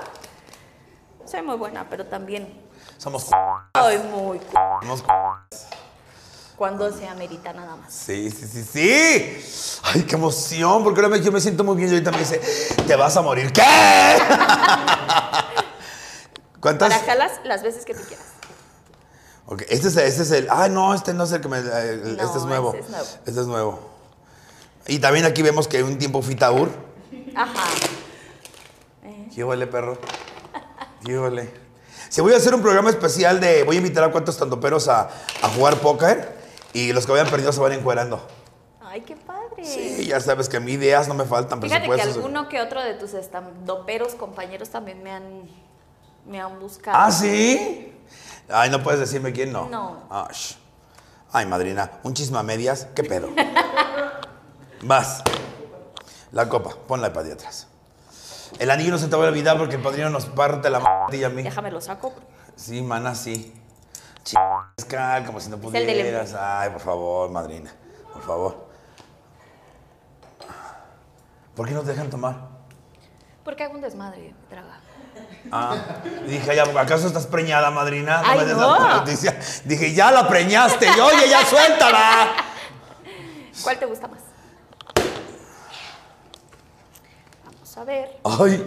[1.25, 2.47] soy muy buena, pero también
[2.97, 3.25] Somos.
[3.75, 5.03] soy muy Somos.
[6.57, 7.93] Cuando se amerita nada más.
[7.93, 9.79] Sí, sí, sí, sí.
[9.83, 12.39] Ay, qué emoción, porque ahora yo me siento muy bien y ahorita me dice,
[12.87, 13.53] te vas a morir.
[13.53, 13.61] ¿Qué?
[16.59, 16.89] ¿Cuántas?
[16.93, 18.25] Para jalas las veces que tú quieras.
[19.45, 20.47] Ok, este es, este es el.
[20.49, 21.59] Ah, no, este no es el que me.
[21.59, 22.73] el- No, este es nuevo.
[22.73, 23.05] ese es nuevo.
[23.25, 23.79] Este es nuevo.
[24.87, 26.69] Y también aquí vemos que un tiempo fui Taur.
[27.35, 27.63] Ajá.
[29.35, 29.97] Llévale, perro.
[31.03, 31.53] Llévale.
[32.09, 33.63] Si voy a hacer un programa especial de.
[33.63, 35.01] Voy a invitar a cuantos tandoperos a,
[35.41, 36.36] a jugar póker
[36.73, 38.25] y los que vayan perdidos se van encuerando.
[38.81, 39.65] Ay, qué padre.
[39.65, 42.81] Sí, ya sabes que a mí ideas no me faltan, Fíjate que alguno que otro
[42.81, 45.49] de tus estandoperos compañeros también me han,
[46.25, 46.97] me han buscado.
[46.97, 47.93] ¿Ah, sí?
[48.49, 49.67] Ay, no puedes decirme quién no.
[49.69, 50.03] No.
[50.09, 50.29] Ah.
[51.33, 53.29] Ay, madrina, un chisme a medias, ¿qué pedo?
[54.81, 55.23] Vas.
[56.31, 57.67] La copa, ponla para allá atrás.
[58.59, 61.17] El anillo no se te va a olvidar porque el padrino nos parte la m
[61.17, 61.43] y a mí.
[61.43, 62.13] Déjame lo saco.
[62.55, 63.53] Sí, mana, sí.
[65.25, 66.33] Como si no pudieras.
[66.33, 67.71] Ay, por favor, madrina.
[68.13, 68.67] Por favor.
[71.55, 72.35] ¿Por qué no te dejan tomar?
[73.43, 74.79] Porque hago un desmadre, draga.
[75.51, 75.75] Ah,
[76.25, 78.21] y dije, "Ay, ¿acaso estás preñada, madrina?
[78.23, 78.77] Ay, me des no.
[78.79, 79.39] la noticia.
[79.65, 80.85] Dije, ya la preñaste.
[80.85, 82.27] Y, Oye, ya suéltala.
[83.63, 84.19] ¿Cuál te gusta más?
[87.45, 88.19] Vamos a ver.
[88.23, 88.65] Ay,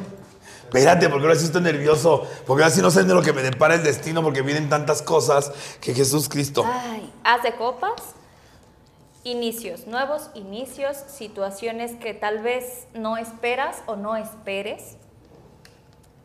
[0.79, 2.27] espérate, porque ahora sí estoy nervioso.
[2.47, 5.03] Porque ahora sí no sé de lo que me depara el destino, porque vienen tantas
[5.03, 6.65] cosas que Jesús Cristo.
[6.67, 8.15] Ay, haz de copas.
[9.25, 14.97] Inicios, nuevos inicios, situaciones que tal vez no esperas o no esperes.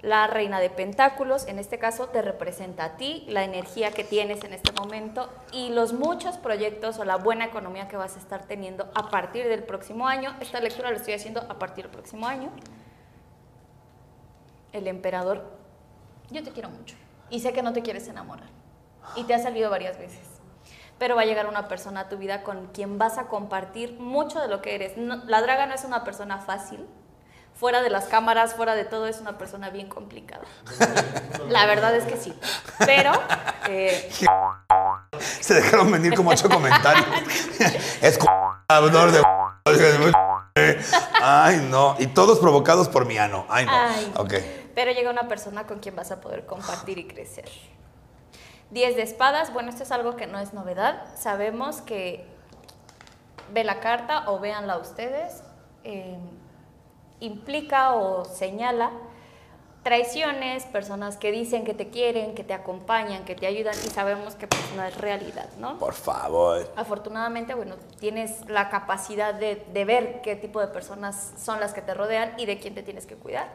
[0.01, 4.43] La reina de pentáculos, en este caso, te representa a ti, la energía que tienes
[4.43, 8.45] en este momento y los muchos proyectos o la buena economía que vas a estar
[8.45, 10.36] teniendo a partir del próximo año.
[10.39, 12.51] Esta lectura la estoy haciendo a partir del próximo año.
[14.75, 15.41] El emperador,
[16.31, 16.95] yo te quiero mucho
[17.29, 18.49] y sé que no te quieres enamorar
[19.15, 20.19] y te ha salido varias veces.
[20.99, 24.41] Pero va a llegar una persona a tu vida con quien vas a compartir mucho
[24.41, 24.97] de lo que eres.
[24.97, 26.85] No- la draga no es una persona fácil.
[27.53, 30.43] Fuera de las cámaras, fuera de todo, es una persona bien complicada.
[31.47, 32.38] La verdad es que sí.
[32.85, 33.13] Pero
[33.69, 34.11] eh,
[35.39, 37.05] Se dejaron venir como ocho comentarios.
[38.01, 38.17] es
[40.57, 40.81] de.
[41.21, 41.95] Ay, no.
[41.97, 43.45] Y todos provocados por mi ano.
[43.47, 43.71] Ay, no.
[43.73, 44.13] Ay.
[44.17, 44.33] Ok.
[44.75, 47.49] Pero llega una persona con quien vas a poder compartir y crecer.
[48.71, 51.05] 10 de espadas, bueno, esto es algo que no es novedad.
[51.15, 52.25] Sabemos que
[53.53, 55.43] ve la carta o véanla ustedes,
[55.83, 56.17] eh,
[57.19, 58.91] implica o señala
[59.83, 64.33] traiciones, personas que dicen que te quieren, que te acompañan, que te ayudan y sabemos
[64.33, 65.77] que pues no es realidad, ¿no?
[65.77, 66.67] Por favor.
[66.75, 71.83] Afortunadamente, bueno, tienes la capacidad de, de ver qué tipo de personas son las que
[71.83, 73.47] te rodean y de quién te tienes que cuidar.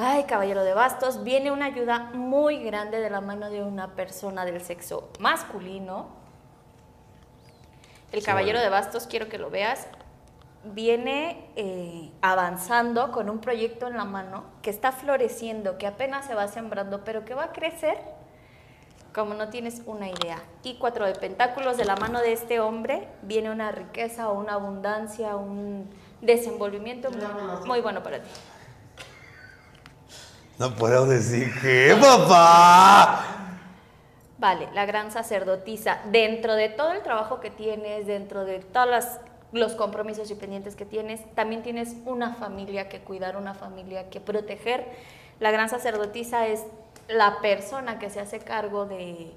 [0.00, 4.44] Ay, caballero de bastos, viene una ayuda muy grande de la mano de una persona
[4.44, 6.06] del sexo masculino.
[8.12, 8.62] El Sí, caballero bueno.
[8.62, 9.88] de bastos, quiero que lo veas,
[10.62, 16.34] viene eh, avanzando con un proyecto en la mano que está floreciendo, que apenas se
[16.36, 17.98] va sembrando, pero que va a crecer
[19.12, 20.40] como no tienes una idea.
[20.62, 24.52] Y cuatro de pentáculos de la mano de este hombre viene una riqueza o una
[24.52, 28.28] abundancia, un desenvolvimiento muy, muy bueno para ti.
[30.58, 33.24] No puedo decir qué, papá.
[34.38, 39.04] Vale, la gran sacerdotisa, dentro de todo el trabajo que tienes, dentro de todos
[39.52, 44.20] los compromisos y pendientes que tienes, también tienes una familia que cuidar, una familia que
[44.20, 44.84] proteger.
[45.38, 46.64] La gran sacerdotisa es
[47.08, 49.32] la persona que se hace cargo de,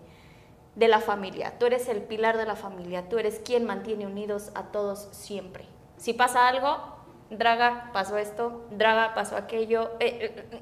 [0.76, 1.54] la familia.
[1.60, 5.66] Tú eres el pilar de la familia, tú eres quien mantiene unidos a todos siempre.
[5.98, 6.78] Si pasa algo,
[7.30, 10.62] Draga, pasó esto, Draga, pasó aquello, eh, eh,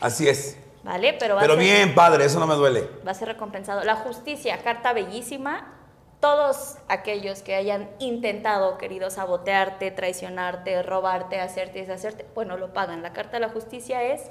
[0.00, 0.56] Así es.
[0.84, 1.16] ¿vale?
[1.18, 2.88] Pero, va a Pero ser- bien, padre, eso no me duele.
[3.06, 3.84] va a ser recompensado.
[3.84, 5.74] La justicia, carta bellísima.
[6.20, 13.02] Todos aquellos que hayan intentado, querido sabotearte, traicionarte, robarte, hacerte y deshacerte, bueno, lo pagan.
[13.02, 14.22] La carta de la justicia es,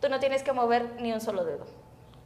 [0.00, 1.64] tú no tienes que mover ni un solo dedo.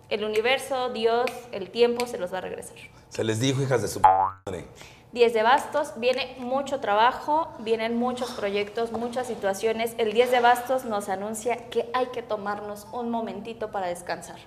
[0.08, 2.76] El universo, Dios, el tiempo se los va a regresar.
[3.10, 4.64] Se les dijo, hijas de su madre.
[5.12, 9.94] 10 de bastos, viene mucho trabajo, vienen muchos proyectos, muchas situaciones.
[9.98, 14.38] El 10 de bastos nos anuncia que hay que tomarnos un momentito para descansar.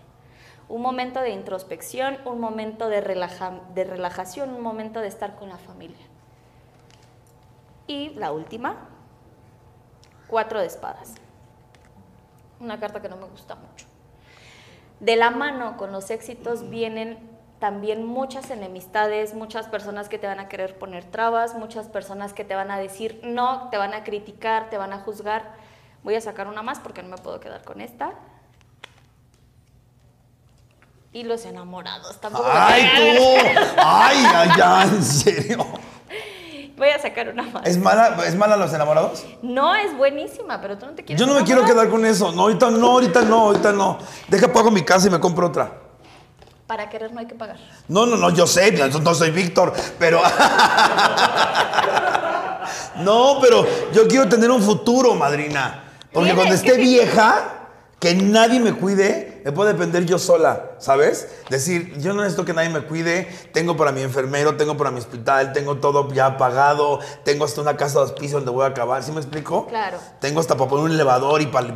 [0.68, 5.50] Un momento de introspección, un momento de, relaja- de relajación, un momento de estar con
[5.50, 6.04] la familia.
[7.86, 8.90] Y la última,
[10.28, 11.14] cuatro de espadas.
[12.60, 13.86] Una carta que no me gusta mucho.
[15.00, 20.40] De la mano con los éxitos vienen también muchas enemistades, muchas personas que te van
[20.40, 24.04] a querer poner trabas, muchas personas que te van a decir no, te van a
[24.04, 25.54] criticar, te van a juzgar.
[26.04, 28.12] Voy a sacar una más porque no me puedo quedar con esta.
[31.14, 33.50] Y los enamorados, tampoco ¡Ay, tú!
[33.78, 34.90] ¡Ay, ay!
[34.94, 35.66] ¿En serio?
[36.78, 37.66] Voy a sacar una más.
[37.66, 39.26] ¿Es mala, ¿Es mala los enamorados?
[39.42, 41.86] No, es buenísima, pero tú no te quieres Yo no me quiero enamorar.
[41.88, 42.34] quedar con eso.
[42.34, 43.98] No, ahorita no, ahorita no, ahorita no.
[44.28, 45.85] Deja pago mi casa y me compro otra.
[46.68, 47.58] Para querer no hay que pagar.
[47.88, 50.20] No, no, no, yo sé, no, no soy Víctor, pero.
[52.98, 55.84] no, pero yo quiero tener un futuro, madrina.
[56.12, 57.56] Porque cuando esté vieja,
[58.00, 61.28] que nadie me cuide, me puedo depender yo sola, ¿sabes?
[61.50, 65.00] Decir, yo no necesito que nadie me cuide, tengo para mi enfermero, tengo para mi
[65.00, 69.04] hospital, tengo todo ya pagado, tengo hasta una casa de hospicio donde voy a acabar,
[69.04, 69.68] ¿sí me explico?
[69.68, 69.98] Claro.
[70.20, 71.68] Tengo hasta para poner un elevador y para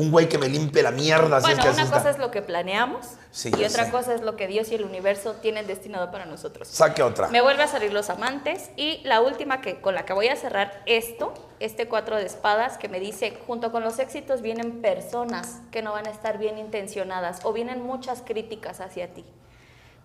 [0.00, 1.40] un güey que me limpie la mierda.
[1.40, 1.96] si Bueno, es que una está.
[1.98, 3.90] cosa es lo que planeamos Sí, y otra sé.
[3.90, 6.68] cosa es lo que Dios y el universo tienen destinado para nosotros.
[6.68, 7.28] Saque otra.
[7.28, 10.36] Me vuelve a salir los amantes y la última que con la que voy a
[10.36, 15.60] cerrar esto, este cuatro de espadas que me dice, junto con los éxitos vienen personas
[15.70, 19.24] que no van a estar bien intencionadas o vienen muchas críticas hacia ti.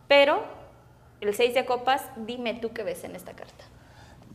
[0.07, 0.43] Pero
[1.21, 3.63] el seis de copas, dime tú qué ves en esta carta.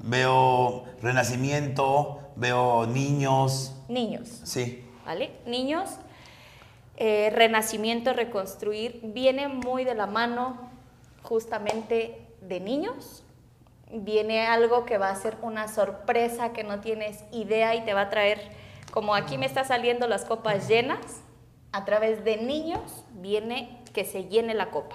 [0.03, 4.29] Veo renacimiento, veo niños, Niños.
[4.45, 4.87] sí.
[5.11, 5.33] ¿Vale?
[5.45, 5.91] Niños,
[6.97, 10.71] eh, renacimiento, reconstruir, viene muy de la mano
[11.25, 13.25] justamente de niños.
[13.91, 18.03] Viene algo que va a ser una sorpresa que no tienes idea y te va
[18.03, 18.39] a traer,
[18.93, 21.01] como aquí me están saliendo las copas llenas,
[21.73, 24.95] a través de niños viene que se llene la copa.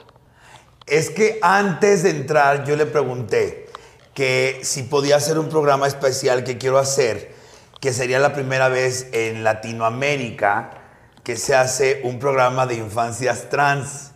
[0.87, 3.65] Es que antes de entrar yo le pregunté
[4.13, 7.34] que si podía hacer un programa especial que quiero hacer,
[7.79, 10.81] que sería la primera vez en Latinoamérica
[11.25, 14.11] que se hace un programa de infancias trans.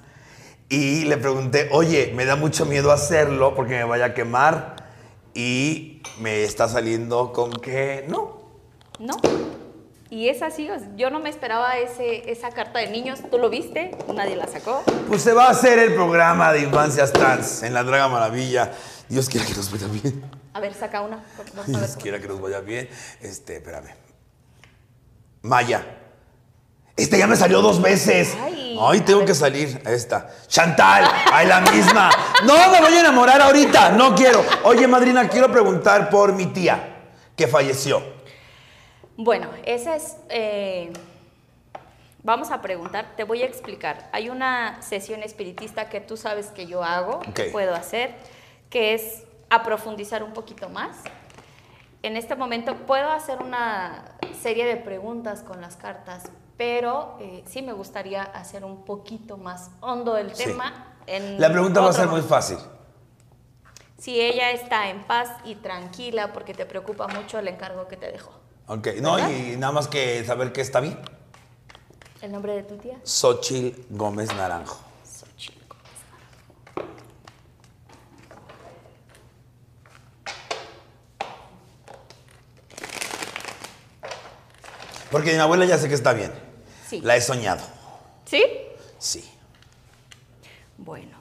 [0.70, 4.76] Y le pregunté, oye, me da mucho miedo hacerlo porque me vaya a quemar.
[5.34, 8.40] Y me está saliendo con que no.
[9.00, 9.18] ¿No?
[10.12, 13.92] Y es así, yo no me esperaba ese, esa carta de niños, tú lo viste,
[14.14, 14.84] nadie la sacó.
[15.08, 18.72] Pues se va a hacer el programa de infancias trans en la Draga Maravilla.
[19.08, 20.39] Dios quiera que nos vaya bien.
[20.54, 21.24] A ver, saca una.
[21.56, 21.88] vamos a ver.
[21.88, 22.90] Dios quiera que nos vaya bien.
[23.22, 23.90] Este, espérame.
[25.42, 25.86] Maya.
[26.96, 28.36] Esta ya me salió dos veces.
[28.82, 29.82] Ay, tengo que salir.
[29.86, 30.30] Esta.
[30.48, 31.06] Chantal.
[31.32, 32.10] Ay, la misma.
[32.46, 33.92] No me voy a enamorar ahorita.
[33.92, 34.44] No quiero.
[34.64, 36.98] Oye, madrina, quiero preguntar por mi tía
[37.36, 38.04] que falleció.
[39.16, 40.18] Bueno, esa es.
[40.30, 40.92] eh,
[42.24, 44.10] vamos a preguntar, te voy a explicar.
[44.12, 48.14] Hay una sesión espiritista que tú sabes que yo hago, que puedo hacer,
[48.70, 50.98] que es a profundizar un poquito más.
[52.04, 54.06] En este momento puedo hacer una
[54.42, 56.24] serie de preguntas con las cartas,
[56.58, 60.46] pero eh, sí me gustaría hacer un poquito más hondo el Sí.
[60.46, 60.86] tema.
[61.08, 62.58] en La pregunta va a ser muy fácil.
[63.98, 68.12] Si ella está en paz y tranquila porque te preocupa mucho el encargo que te
[68.12, 68.32] dejó.
[68.68, 69.30] Ok, no, ¿Verdad?
[69.32, 70.98] y nada más que saber que está bien.
[72.22, 72.98] ¿El nombre de tu tía?
[73.04, 74.78] Xochil Gómez Naranjo.
[85.12, 86.32] Porque mi abuela ya sé que está bien.
[86.88, 87.02] Sí.
[87.02, 87.62] La he soñado.
[88.26, 88.44] ¿Sí?
[88.98, 89.30] Sí.
[90.78, 91.18] Bueno,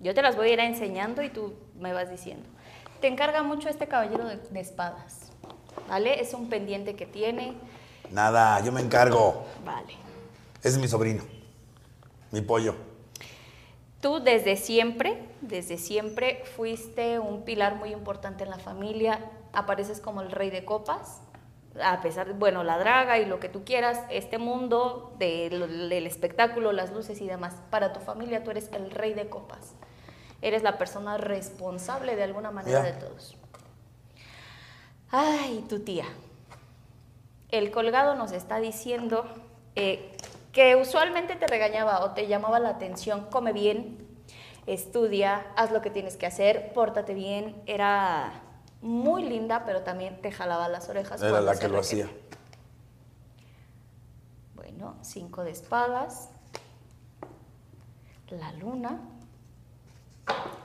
[0.00, 2.48] yo te las voy a ir enseñando y tú me vas diciendo.
[3.00, 5.28] Te encarga mucho este caballero de, de espadas,
[5.88, 6.20] ¿vale?
[6.20, 7.54] Es un pendiente que tiene,
[8.10, 9.44] Nada, yo me encargo.
[9.64, 9.94] vale.
[10.62, 11.22] Es mi sobrino.
[12.30, 12.74] Mi pollo.
[14.00, 19.18] Tú desde siempre, desde siempre fuiste un pilar muy importante en la familia,
[19.52, 21.20] apareces como el rey de copas,
[21.82, 26.06] a pesar de, bueno, la draga y lo que tú quieras, este mundo del, del
[26.06, 29.74] espectáculo, las luces y demás, para tu familia tú eres el rey de copas,
[30.42, 33.36] eres la persona responsable de alguna manera de todos.
[35.10, 36.06] Ay, tu tía.
[37.50, 39.26] El colgado nos está diciendo
[39.76, 40.12] eh,
[40.52, 44.08] que usualmente te regañaba o te llamaba la atención, come bien,
[44.66, 47.60] estudia, haz lo que tienes que hacer, pórtate bien.
[47.66, 48.43] Era
[48.84, 51.22] muy linda, pero también te jalaba las orejas.
[51.22, 52.06] Era la que lo hacía.
[54.54, 56.28] Bueno, cinco de espadas,
[58.30, 59.00] la luna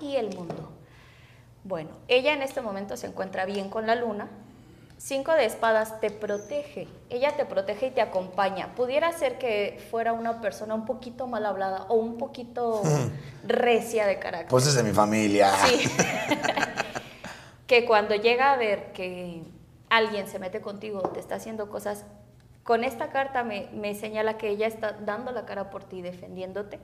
[0.01, 0.69] y el mundo.
[1.63, 4.27] Bueno, ella en este momento se encuentra bien con la luna.
[4.97, 8.75] Cinco de espadas te protege, ella te protege y te acompaña.
[8.75, 12.81] Pudiera ser que fuera una persona un poquito mal hablada o un poquito
[13.47, 14.49] recia de carácter.
[14.49, 15.53] Pues es de mi familia.
[15.65, 15.89] Sí.
[17.69, 19.43] que cuando llega a ver que
[19.91, 22.03] alguien se mete contigo, te está haciendo cosas,
[22.63, 26.79] con esta carta me, me señala que ella está dando la cara por ti, defendiéndote.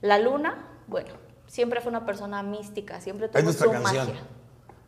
[0.00, 1.10] La luna, bueno,
[1.46, 4.06] siempre fue una persona mística, siempre tuvo nuestra su canción.
[4.06, 4.22] magia.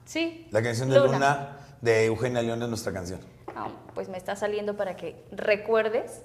[0.07, 0.49] Sí.
[0.51, 3.21] La canción de Luna de Eugenia León es nuestra canción.
[3.55, 6.23] No, pues me está saliendo para que recuerdes.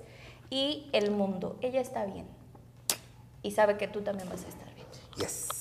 [0.49, 2.25] Y el mundo, ella está bien.
[3.41, 4.87] Y sabe que tú también vas a estar bien.
[5.17, 5.57] Yes.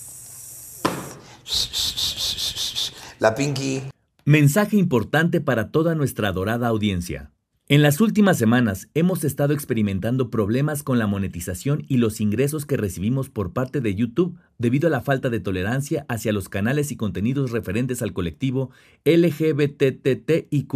[3.35, 3.83] Pinky.
[4.25, 7.33] Mensaje importante para toda nuestra adorada audiencia.
[7.69, 12.77] En las últimas semanas hemos estado experimentando problemas con la monetización y los ingresos que
[12.77, 16.97] recibimos por parte de YouTube debido a la falta de tolerancia hacia los canales y
[16.97, 18.71] contenidos referentes al colectivo
[19.05, 20.75] LGBTTIQ.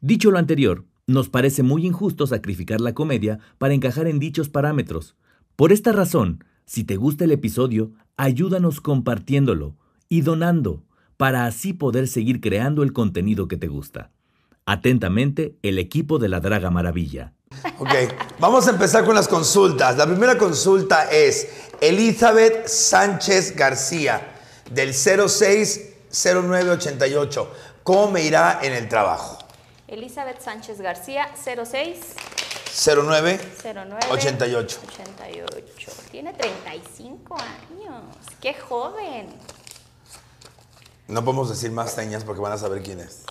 [0.00, 5.16] Dicho lo anterior, nos parece muy injusto sacrificar la comedia para encajar en dichos parámetros.
[5.56, 9.76] Por esta razón, si te gusta el episodio, ayúdanos compartiéndolo
[10.08, 10.84] y donando
[11.20, 14.10] para así poder seguir creando el contenido que te gusta.
[14.64, 17.34] Atentamente, el equipo de la Draga Maravilla.
[17.78, 17.90] Ok,
[18.38, 19.98] vamos a empezar con las consultas.
[19.98, 21.46] La primera consulta es
[21.82, 24.32] Elizabeth Sánchez García,
[24.70, 27.52] del 060988.
[27.82, 29.36] ¿Cómo me irá en el trabajo?
[29.88, 32.14] Elizabeth Sánchez García, 06
[32.96, 34.80] 09 09 88.
[34.88, 35.92] 88.
[36.10, 38.04] Tiene 35 años.
[38.40, 39.26] ¡Qué joven!
[41.10, 43.24] No podemos decir más señas porque van a saber quién es.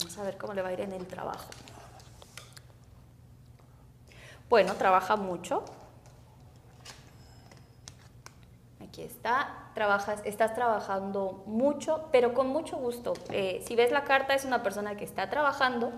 [0.00, 1.48] Vamos a ver cómo le va a ir en el trabajo.
[4.50, 5.64] Bueno, trabaja mucho.
[8.82, 9.70] Aquí está.
[9.74, 13.12] Trabajas, estás trabajando mucho, pero con mucho gusto.
[13.30, 15.92] Eh, si ves la carta, es una persona que está trabajando,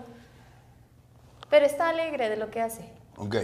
[1.49, 2.93] pero está alegre de lo que hace.
[3.17, 3.37] Ok.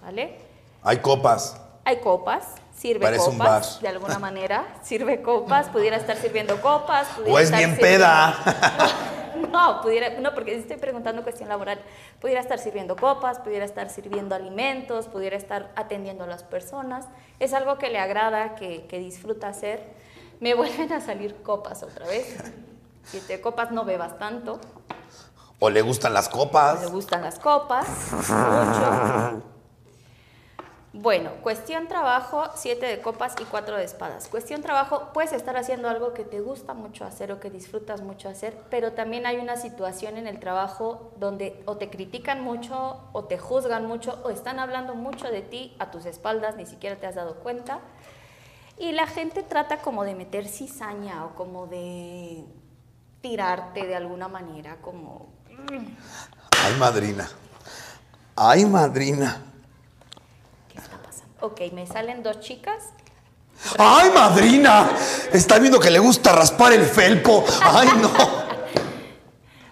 [0.00, 0.53] ¿Vale?
[0.84, 1.56] Hay copas.
[1.86, 2.44] Hay copas,
[2.74, 3.82] sirve Parece un copas bar.
[3.82, 7.08] de alguna manera, sirve copas, pudiera estar sirviendo copas.
[7.08, 8.90] pudiera O es estar bien sirviendo- peda.
[9.50, 11.80] No, pudiera, no, porque estoy preguntando cuestión laboral.
[12.20, 17.06] Pudiera estar sirviendo copas, pudiera estar sirviendo alimentos, pudiera estar atendiendo a las personas.
[17.40, 19.92] Es algo que le agrada, que, que disfruta hacer.
[20.40, 22.36] Me vuelven a salir copas otra vez.
[23.04, 24.60] Si te copas no bebas tanto.
[25.58, 26.90] O le gustan las Le copas.
[26.90, 29.42] gustan las copas, mucho.
[30.96, 34.28] Bueno, cuestión trabajo, siete de copas y cuatro de espadas.
[34.28, 38.28] Cuestión trabajo, puedes estar haciendo algo que te gusta mucho hacer o que disfrutas mucho
[38.28, 43.24] hacer, pero también hay una situación en el trabajo donde o te critican mucho o
[43.24, 47.08] te juzgan mucho o están hablando mucho de ti a tus espaldas, ni siquiera te
[47.08, 47.80] has dado cuenta.
[48.78, 52.44] Y la gente trata como de meter cizaña o como de
[53.20, 55.32] tirarte de alguna manera, como...
[56.64, 57.28] Ay, madrina.
[58.36, 59.53] Ay, madrina.
[61.44, 62.84] Ok, me salen dos chicas.
[63.78, 64.88] ¡Ay, madrina!
[65.30, 67.44] Está viendo que le gusta raspar el felpo.
[67.62, 68.10] ¡Ay, no!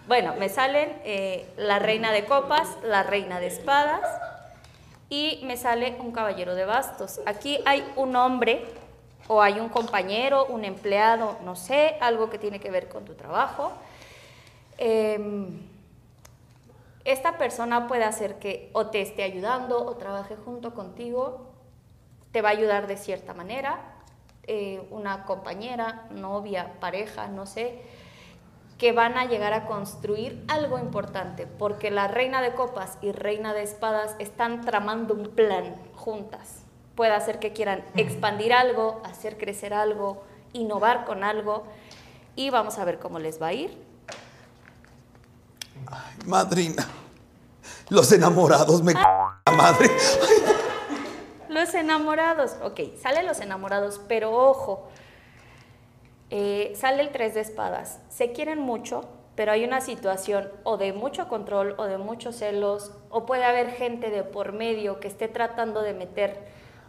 [0.06, 4.02] Bueno, me salen eh, la reina de copas, la reina de espadas
[5.08, 7.20] y me sale un caballero de bastos.
[7.24, 8.66] Aquí hay un hombre
[9.28, 13.14] o hay un compañero, un empleado, no sé, algo que tiene que ver con tu
[13.14, 13.72] trabajo.
[14.76, 15.62] Em,
[17.06, 21.51] esta persona puede hacer que o te esté ayudando o trabaje junto contigo,
[22.32, 23.80] te va a ayudar de cierta manera,
[24.44, 27.82] eh, una compañera, novia, pareja, no sé,
[28.78, 33.54] que van a llegar a construir algo importante, porque la reina de copas y reina
[33.54, 36.62] de espadas están tramando un plan juntas.
[36.96, 41.64] Puede hacer que quieran expandir algo, hacer crecer algo, innovar con algo,
[42.34, 43.78] y vamos a ver cómo les va a ir.
[45.86, 46.88] Ay, madrina.
[47.88, 49.90] Los enamorados me c la madre.
[51.52, 54.88] Los enamorados, ok, salen los enamorados, pero ojo,
[56.30, 58.00] eh, sale el tres de espadas.
[58.08, 62.92] Se quieren mucho, pero hay una situación o de mucho control o de muchos celos,
[63.10, 66.40] o puede haber gente de por medio que esté tratando de meter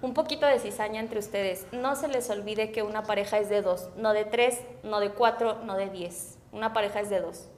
[0.01, 1.67] un poquito de cizaña entre ustedes.
[1.73, 5.09] No se les olvide que una pareja es de dos, no de tres, no de
[5.09, 6.37] cuatro, no de diez.
[6.53, 7.49] Una pareja es de dos.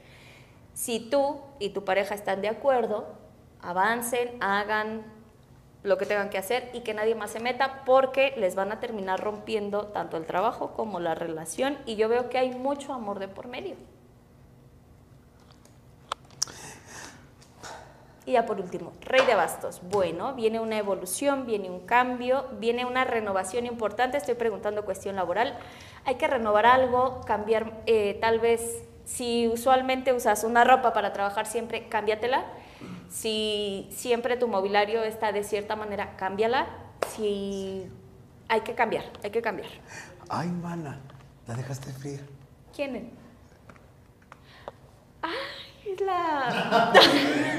[0.73, 3.05] Si tú y tu pareja están de acuerdo,
[3.61, 5.14] avancen, hagan
[5.85, 8.79] lo que tengan que hacer y que nadie más se meta porque les van a
[8.79, 13.19] terminar rompiendo tanto el trabajo como la relación y yo veo que hay mucho amor
[13.19, 13.75] de por medio.
[18.25, 19.81] Y ya por último, Rey de Bastos.
[19.83, 24.17] Bueno, viene una evolución, viene un cambio, viene una renovación importante.
[24.17, 25.55] Estoy preguntando cuestión laboral.
[26.05, 31.45] Hay que renovar algo, cambiar, eh, tal vez, si usualmente usas una ropa para trabajar
[31.45, 32.45] siempre, cámbiatela.
[33.15, 36.67] Si siempre tu mobiliario está de cierta manera, cámbiala.
[37.15, 37.89] Si
[38.49, 39.69] hay que cambiar, hay que cambiar.
[40.27, 40.99] Ay, mana.
[41.47, 42.19] La dejaste fría.
[42.75, 43.03] ¿Quién es?
[45.21, 46.91] Ay, es la...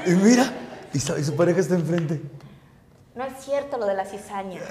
[0.06, 0.44] Y mira,
[0.92, 2.20] y su, y su pareja está enfrente.
[3.16, 4.60] No es cierto lo de la cizaña.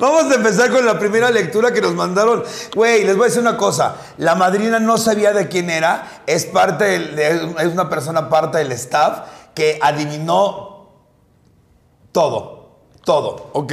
[0.00, 2.42] Vamos a empezar con la primera lectura que nos mandaron.
[2.74, 3.94] Güey, les voy a decir una cosa.
[4.18, 6.22] La madrina no sabía de quién era.
[6.26, 7.14] Es parte
[7.64, 9.20] es una persona parte del staff
[9.54, 10.88] que adivinó
[12.10, 12.80] todo.
[13.04, 13.50] Todo.
[13.52, 13.72] Ok.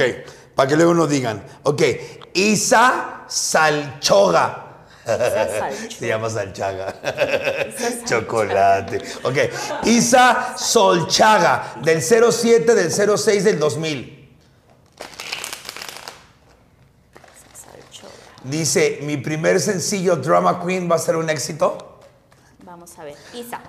[0.54, 1.44] Para que luego nos digan.
[1.64, 1.82] Ok.
[2.34, 4.69] Isa Salchoga.
[5.98, 6.94] Se llama Salchaga.
[8.06, 9.02] Chocolate.
[9.22, 9.84] Ok.
[9.84, 11.74] Isa Solchaga.
[11.82, 14.28] Del 07 del 06 del 2000.
[17.54, 18.12] Salchoga.
[18.44, 22.00] Dice, mi primer sencillo Drama Queen va a ser un éxito.
[22.64, 23.16] Vamos a ver.
[23.34, 23.60] Isa.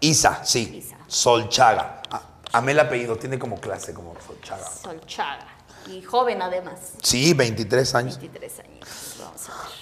[0.00, 0.82] Isa, sí.
[0.84, 0.96] Isa.
[1.06, 2.02] Solchaga.
[2.10, 4.68] Ah, amé el apellido, tiene como clase, como Solchaga.
[4.70, 5.46] Solchaga.
[5.86, 6.92] Y joven además.
[7.02, 8.18] Sí, 23 años.
[8.18, 9.16] 23 años.
[9.18, 9.77] Vamos a ver.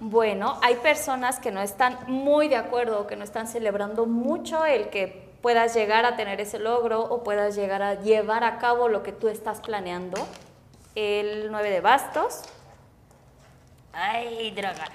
[0.00, 4.88] Bueno, hay personas que no están muy de acuerdo, que no están celebrando mucho el
[4.88, 9.02] que puedas llegar a tener ese logro o puedas llegar a llevar a cabo lo
[9.02, 10.26] que tú estás planeando.
[10.94, 12.40] El 9 de bastos.
[13.92, 14.86] Ay, draga.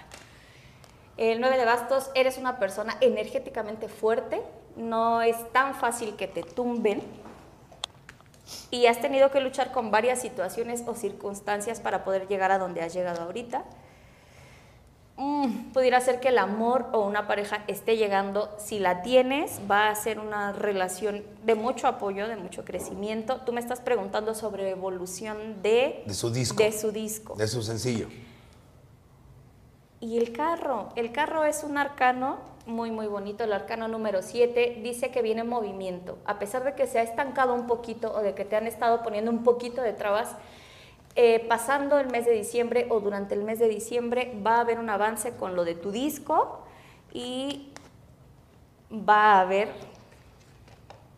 [1.17, 4.41] El 9 de bastos, eres una persona energéticamente fuerte,
[4.75, 7.03] no es tan fácil que te tumben
[8.71, 12.81] y has tenido que luchar con varias situaciones o circunstancias para poder llegar a donde
[12.81, 13.63] has llegado ahorita.
[15.17, 19.89] Mm, pudiera ser que el amor o una pareja esté llegando, si la tienes, va
[19.89, 23.41] a ser una relación de mucho apoyo, de mucho crecimiento.
[23.41, 26.61] Tú me estás preguntando sobre evolución de, De su disco.
[26.61, 27.35] De su disco.
[27.35, 28.07] De su sencillo.
[30.01, 34.81] Y el carro, el carro es un arcano muy muy bonito, el arcano número 7
[34.83, 38.21] dice que viene en movimiento, a pesar de que se ha estancado un poquito o
[38.21, 40.29] de que te han estado poniendo un poquito de trabas,
[41.15, 44.79] eh, pasando el mes de diciembre o durante el mes de diciembre va a haber
[44.79, 46.65] un avance con lo de tu disco
[47.13, 47.69] y
[48.91, 49.69] va a haber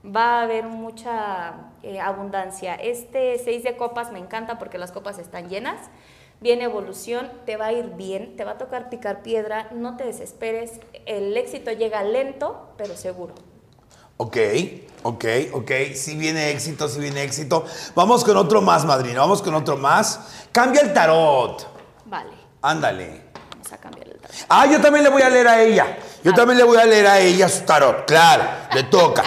[0.06, 2.76] va a haber mucha eh, abundancia.
[2.76, 5.90] Este 6 de copas me encanta porque las copas están llenas.
[6.40, 10.06] Viene evolución, te va a ir bien, te va a tocar picar piedra, no te
[10.06, 10.80] desesperes.
[11.08, 13.34] El éxito llega lento, pero seguro.
[14.18, 14.38] Ok,
[15.04, 15.72] ok, ok.
[15.96, 17.66] Si viene éxito, si viene éxito.
[17.96, 19.20] Vamos con otro más, madrina.
[19.22, 20.20] Vamos con otro más.
[20.52, 21.68] Cambia el tarot.
[22.06, 23.22] Vale, Ándale.
[23.52, 24.36] vamos a cambiar el tarot.
[24.50, 25.98] Ah, yo también le voy a leer a ella.
[26.24, 28.06] Yo también le voy a leer a ella su tarot.
[28.06, 28.44] Claro,
[28.74, 29.24] le toca.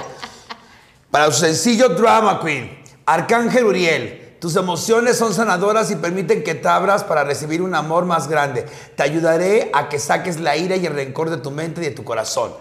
[1.11, 6.67] Para su sencillo Drama Queen, Arcángel Uriel, Tus emociones son sanadoras y permiten que te
[6.67, 8.65] abras para recibir un amor más grande.
[8.97, 11.91] Te ayudaré a que saques la ira y el rencor de tu mente y de
[11.91, 12.55] tu corazón.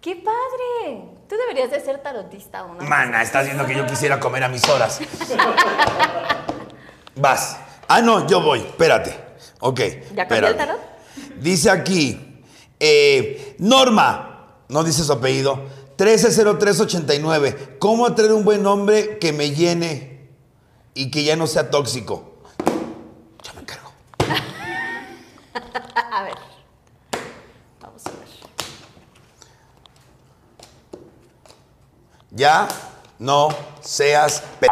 [0.00, 1.15] ¡Qué padre!
[1.28, 2.82] Tú deberías de ser tarotista o no.
[2.82, 5.00] Mana, estás viendo que yo quisiera comer a mis horas.
[7.16, 7.56] Vas.
[7.88, 8.60] Ah, no, yo voy.
[8.60, 9.18] Espérate.
[9.60, 9.80] Ok.
[10.14, 10.80] ¿Ya cambió el tarot?
[11.40, 12.42] Dice aquí,
[12.78, 15.64] eh, Norma, no dice su apellido,
[15.96, 17.76] 130389.
[17.78, 20.28] ¿Cómo atraer un buen hombre que me llene
[20.94, 22.34] y que ya no sea tóxico?
[23.42, 23.90] Ya me encargo.
[26.12, 26.34] A ver.
[27.80, 28.26] Vamos a ver.
[32.36, 32.68] Ya
[33.18, 33.48] no
[33.80, 34.66] seas p.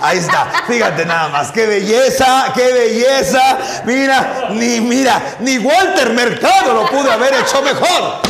[0.00, 3.82] Ahí está, fíjate nada más, qué belleza, qué belleza.
[3.84, 8.20] Mira, ni mira, ni Walter Mercado lo pudo haber hecho mejor.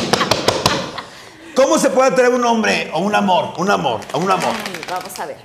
[1.55, 4.55] ¿Cómo se puede atraer un hombre o un amor, un amor, o un amor?
[4.65, 5.37] Ay, vamos a ver.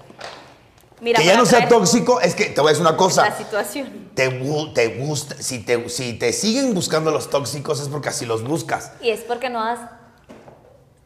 [1.03, 3.29] Mira, Que ya no sea tóxico, es que te voy a decir una cosa.
[3.29, 4.09] La situación.
[4.15, 4.31] Te,
[4.75, 8.93] te gusta, si te, si te siguen buscando los tóxicos es porque así los buscas.
[9.03, 9.79] Y es porque no has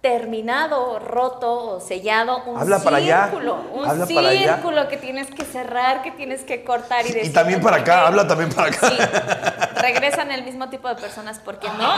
[0.00, 3.24] terminado, roto o sellado un Habla para allá.
[3.28, 3.56] círculo.
[3.74, 4.54] Un Habla para allá.
[4.54, 7.32] círculo que tienes que cerrar, que tienes que cortar y decir.
[7.34, 8.88] también para acá, habla también para acá.
[8.88, 8.96] Sí.
[9.80, 11.92] Regresan el mismo tipo de personas porque no.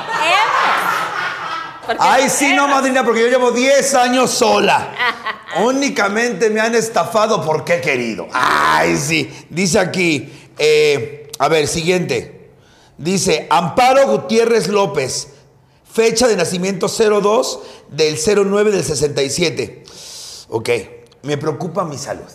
[1.86, 2.76] Porque Ay, no sí, no, hemos.
[2.76, 4.88] madrina, porque yo llevo 10 años sola.
[5.64, 8.26] Únicamente me han estafado porque he querido.
[8.32, 9.46] Ay, sí.
[9.50, 12.50] Dice aquí, eh, a ver, siguiente.
[12.98, 15.31] Dice, Amparo Gutiérrez López,
[15.92, 19.84] fecha de nacimiento 02 del 09 del 67.
[20.48, 20.68] Ok,
[21.22, 22.30] me preocupa mi salud.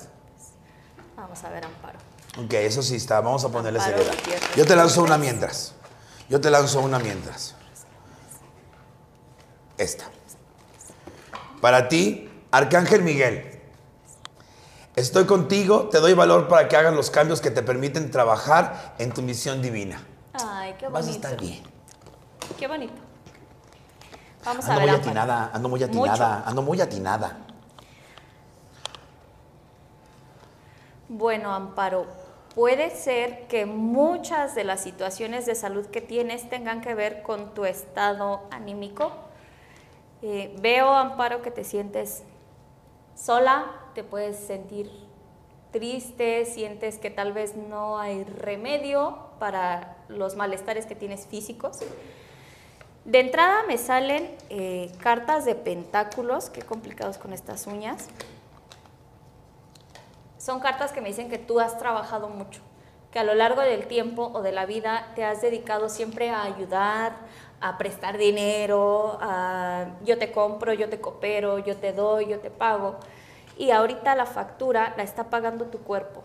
[1.15, 1.97] Vamos a ver, Amparo.
[2.43, 4.41] Ok, eso sí está, vamos a ponerle Amparo seriedad.
[4.55, 5.73] Yo te lanzo una mientras.
[6.29, 7.55] Yo te lanzo una mientras.
[9.77, 10.05] Esta.
[11.61, 13.59] Para ti, Arcángel Miguel.
[14.95, 19.11] Estoy contigo, te doy valor para que hagas los cambios que te permiten trabajar en
[19.13, 20.03] tu misión divina.
[20.33, 21.27] Ay, qué Vas a bonito.
[21.27, 21.63] estar bien.
[22.57, 23.06] Qué bonito.
[24.47, 25.91] Vamos a Ando ver, muy atinada, ando muy Mucho.
[26.13, 27.37] atinada, ando muy atinada.
[31.09, 32.05] Bueno, Amparo,
[32.55, 37.53] puede ser que muchas de las situaciones de salud que tienes tengan que ver con
[37.53, 39.11] tu estado anímico.
[40.21, 42.23] Eh, veo, Amparo, que te sientes
[43.15, 44.89] sola, te puedes sentir
[45.71, 51.79] triste, sientes que tal vez no hay remedio para los malestares que tienes físicos.
[53.07, 58.09] De entrada me salen eh, cartas de pentáculos, qué complicados con estas uñas.
[60.37, 62.59] Son cartas que me dicen que tú has trabajado mucho,
[63.09, 66.43] que a lo largo del tiempo o de la vida te has dedicado siempre a
[66.43, 67.13] ayudar,
[67.61, 72.49] a prestar dinero, a yo te compro, yo te coopero, yo te doy, yo te
[72.49, 72.97] pago.
[73.57, 76.23] Y ahorita la factura la está pagando tu cuerpo.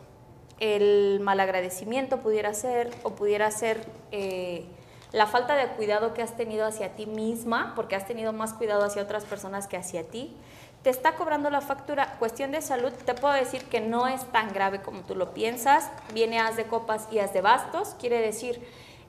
[0.59, 4.67] El malagradecimiento pudiera ser o pudiera ser eh,
[5.13, 8.85] la falta de cuidado que has tenido hacia ti misma, porque has tenido más cuidado
[8.85, 10.37] hacia otras personas que hacia ti
[10.83, 12.17] te está cobrando la factura.
[12.19, 15.91] Cuestión de salud, te puedo decir que no es tan grave como tú lo piensas.
[16.13, 17.95] Viene as de copas y as de bastos.
[18.01, 18.61] Quiere decir,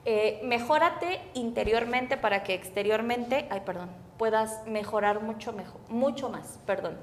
[0.04, 6.96] eh, mejórate interiormente para que exteriormente, ay, perdón, puedas mejorar mucho, mejor, mucho más, perdón.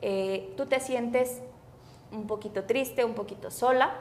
[0.00, 1.42] Eh, tú te sientes
[2.10, 3.92] un poquito triste, un poquito sola.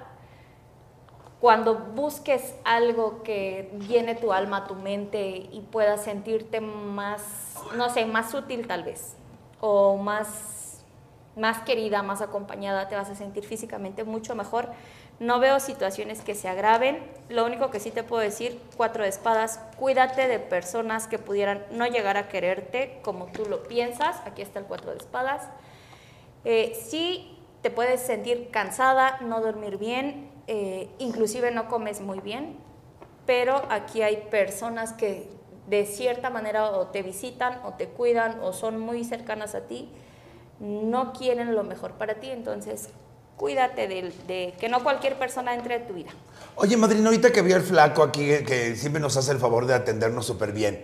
[1.46, 8.08] Cuando busques algo que llene tu alma, tu mente y puedas sentirte más, no sé,
[8.08, 9.16] más útil tal vez
[9.62, 10.84] o más,
[11.36, 14.72] más querida, más acompañada, te vas a sentir físicamente mucho mejor.
[15.20, 17.08] No veo situaciones que se agraven.
[17.30, 21.64] Lo único que sí te puedo decir, cuatro de espadas, cuídate de personas que pudieran
[21.70, 24.20] no llegar a quererte como tú lo piensas.
[24.26, 25.48] Aquí está el cuatro de espadas.
[26.43, 32.58] Eh, sí te puedes sentir cansada, no dormir bien, eh, inclusive no comes muy bien,
[33.26, 35.30] pero aquí hay personas que
[35.68, 39.89] de cierta manera o te visitan o te cuidan o son muy cercanas a ti,
[40.60, 42.89] no quieren lo mejor para ti, entonces
[43.36, 46.12] cuídate de, de que no cualquier persona entre a tu vida.
[46.56, 49.66] Oye, madrina, ahorita que vi al flaco aquí, eh, que siempre nos hace el favor
[49.66, 50.84] de atendernos súper bien.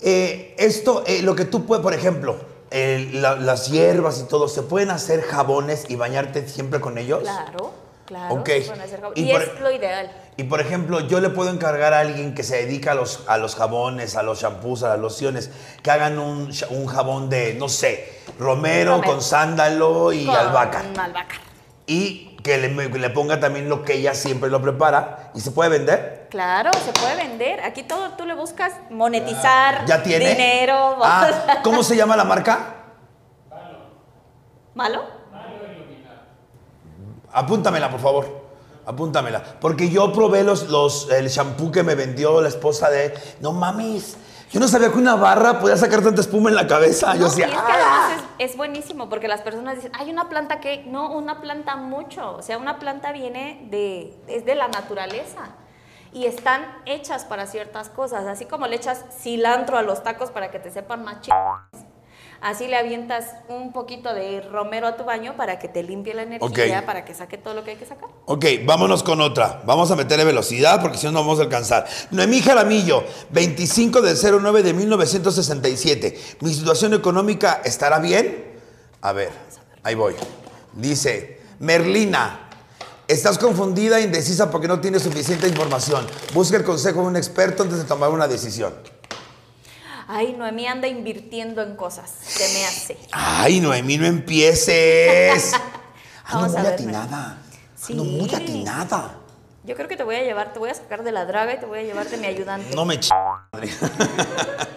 [0.00, 2.36] Eh, esto, eh, lo que tú puedes, por ejemplo,
[2.70, 7.20] eh, la- las hierbas y todo, ¿se pueden hacer jabones y bañarte siempre con ellos?
[7.22, 7.70] Claro,
[8.12, 8.34] claro.
[8.34, 8.46] Ok.
[8.48, 10.12] se pueden hacer jabón- Y Y, por- es lo ideal.
[10.36, 13.36] Y por ejemplo, yo le puedo encargar a alguien que se dedica a los, a
[13.38, 15.50] los jabones, a los shampoos, a las lociones,
[15.82, 19.12] que hagan un, un jabón de, no sé, romero, Romero.
[19.12, 20.80] con sándalo y Con albahaca.
[20.80, 21.36] albahaca.
[21.86, 25.30] Y que le, le ponga también lo que ella siempre lo prepara.
[25.34, 26.26] ¿Y se puede vender?
[26.30, 27.60] Claro, se puede vender.
[27.60, 30.30] Aquí todo tú le buscas monetizar, ¿Ya tiene?
[30.30, 30.96] dinero.
[31.02, 32.74] Ah, ¿Cómo se llama la marca?
[34.74, 35.04] ¿Malo?
[37.32, 38.42] Apúntamela, por favor.
[38.84, 39.42] Apúntamela.
[39.60, 43.14] Porque yo probé los, los, el shampoo que me vendió la esposa de.
[43.40, 44.16] No mames.
[44.50, 47.14] Yo no sabía que una barra podía sacar tanta espuma en la cabeza.
[47.16, 47.74] yo decía, y es que "Ah".
[48.10, 51.76] además es, es buenísimo porque las personas dicen, hay una planta que, no, una planta
[51.76, 55.40] mucho, o sea, una planta viene de, es de la naturaleza
[56.12, 60.50] y están hechas para ciertas cosas, así como le echas cilantro a los tacos para
[60.50, 61.38] que te sepan más chidos.
[62.42, 66.22] Así le avientas un poquito de romero a tu baño para que te limpie la
[66.22, 68.08] energía, para que saque todo lo que hay que sacar.
[68.26, 69.62] Ok, vámonos con otra.
[69.64, 71.86] Vamos a meterle velocidad porque si no, no vamos a alcanzar.
[72.10, 76.20] Noemí Jaramillo, 25 del 09 de 1967.
[76.40, 78.58] ¿Mi situación económica estará bien?
[79.02, 79.30] A ver,
[79.84, 80.14] ahí voy.
[80.72, 82.48] Dice, Merlina,
[83.06, 86.04] estás confundida e indecisa porque no tienes suficiente información.
[86.34, 88.74] Busca el consejo de un experto antes de tomar una decisión.
[90.08, 92.98] Ay, Noemí anda invirtiendo en cosas, se me hace.
[93.12, 95.52] Ay, Noemí, no empieces.
[96.24, 97.38] Ando Vamos a muy ver, atinada.
[97.76, 97.92] Sí.
[97.92, 99.18] Ando muy atinada.
[99.64, 101.60] Yo creo que te voy a llevar, te voy a sacar de la draga y
[101.60, 102.74] te voy a llevar de mi ayudante.
[102.74, 103.10] No me ch...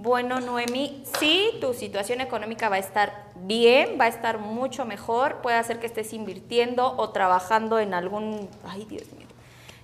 [0.00, 5.38] Bueno, Noemi, sí, tu situación económica va a estar bien, va a estar mucho mejor.
[5.42, 9.26] Puede ser que estés invirtiendo o trabajando en algún, ay Dios mío,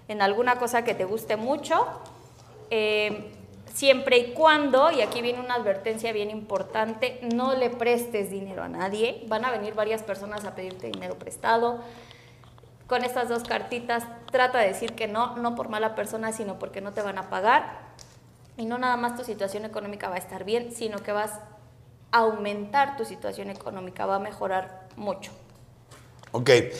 [0.06, 1.88] en alguna cosa que te guste mucho.
[2.70, 3.32] Eh,
[3.74, 8.68] siempre y cuando, y aquí viene una advertencia bien importante, no le prestes dinero a
[8.68, 9.24] nadie.
[9.28, 11.80] Van a venir varias personas a pedirte dinero prestado.
[12.86, 16.80] Con estas dos cartitas trata de decir que no, no por mala persona, sino porque
[16.80, 17.94] no te van a pagar.
[18.56, 21.32] Y no nada más tu situación económica va a estar bien, sino que vas
[22.12, 25.32] a aumentar tu situación económica, va a mejorar mucho.
[26.30, 26.72] Ok, eh,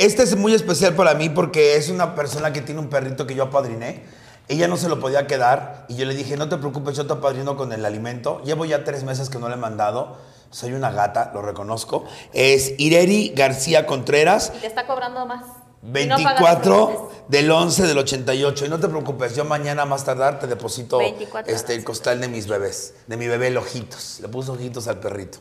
[0.00, 3.36] este es muy especial para mí porque es una persona que tiene un perrito que
[3.36, 4.02] yo apadriné.
[4.46, 7.14] Ella no se lo podía quedar y yo le dije, no te preocupes, yo te
[7.14, 8.42] apadrino con el alimento.
[8.44, 10.18] Llevo ya tres meses que no le he mandado.
[10.50, 12.04] Soy una gata, lo reconozco.
[12.32, 15.44] Es Ireri García Contreras, Y te está cobrando más.
[15.82, 17.28] Y no pagas 24 intereses.
[17.28, 18.66] del 11 del 88.
[18.66, 22.28] Y no te preocupes, yo mañana más tardar te deposito 24 este, el costal de
[22.28, 24.20] mis bebés, de mi bebé el Ojitos.
[24.20, 25.38] Le puse ojitos al perrito.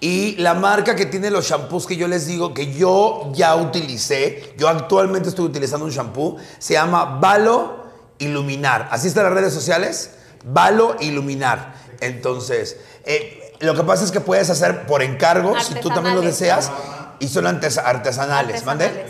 [0.00, 4.54] Y la marca que tiene los shampoos que yo les digo que yo ya utilicé,
[4.58, 7.83] yo actualmente estoy utilizando un shampoo, se llama Valo
[8.24, 8.88] Iluminar.
[8.90, 10.10] Así está en las redes sociales,
[10.44, 11.74] Valo Iluminar.
[12.00, 16.20] Entonces, eh, lo que pasa es que puedes hacer por encargo, si tú también lo
[16.20, 16.70] deseas,
[17.18, 18.64] y son artes- artesanales.
[18.64, 19.06] ¿Mande?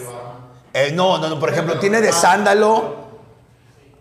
[0.72, 3.04] Eh, no, no, no, por ejemplo, tiene de sándalo.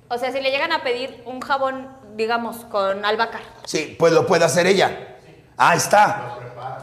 [0.09, 3.39] O sea, si le llegan a pedir un jabón, digamos, con albahaca.
[3.65, 5.17] Sí, pues lo puede hacer ella.
[5.57, 6.35] Ah, está.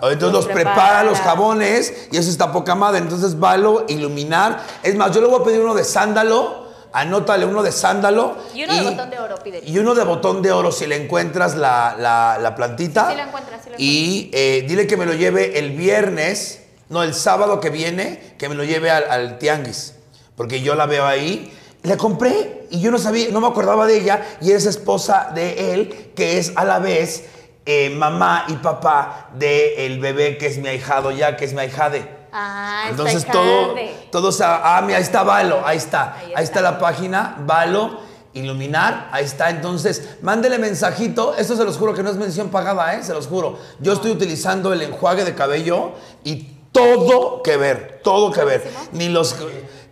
[0.03, 0.75] Entonces los Los prepara.
[0.75, 1.03] prepara.
[1.05, 2.99] los jabones y eso está poca madre.
[2.99, 4.61] Entonces valo, iluminar.
[4.83, 6.60] Es más, yo le voy a pedir uno de sándalo.
[6.93, 8.37] Anótale uno de sándalo.
[8.55, 9.69] Y uno de botón de oro, pídele.
[9.69, 13.05] Y uno de botón de oro si le encuentras la, la- la plantita.
[13.07, 16.63] Sí, sí la encuentras, sí la Y eh, dile que me lo lleve el viernes,
[16.89, 19.95] no, el sábado que viene, que me lo lleve al, al tianguis.
[20.37, 21.53] Porque yo la veo ahí.
[21.83, 24.23] La compré y yo no sabía, no me acordaba de ella.
[24.43, 27.25] Y es esposa de él, que es a la vez
[27.67, 32.20] eh, mamá y papá del bebé que es mi ahijado ya, que es mi ahijade.
[32.33, 36.31] Ah, Entonces todo, de- todo se- ah, mira, ahí está Valo, ahí está, Ahí ahí,
[36.31, 36.43] está.
[36.43, 38.01] está la página, Valo,
[38.35, 39.51] iluminar, ahí está.
[39.51, 43.03] Entonces, mándele mensajito, esto se los juro que no es mención pagada, ¿eh?
[43.03, 43.59] se los juro.
[43.81, 45.93] Yo estoy utilizando el enjuague de cabello
[46.25, 48.71] y todo que ver, todo que ver.
[48.93, 49.35] Ni los,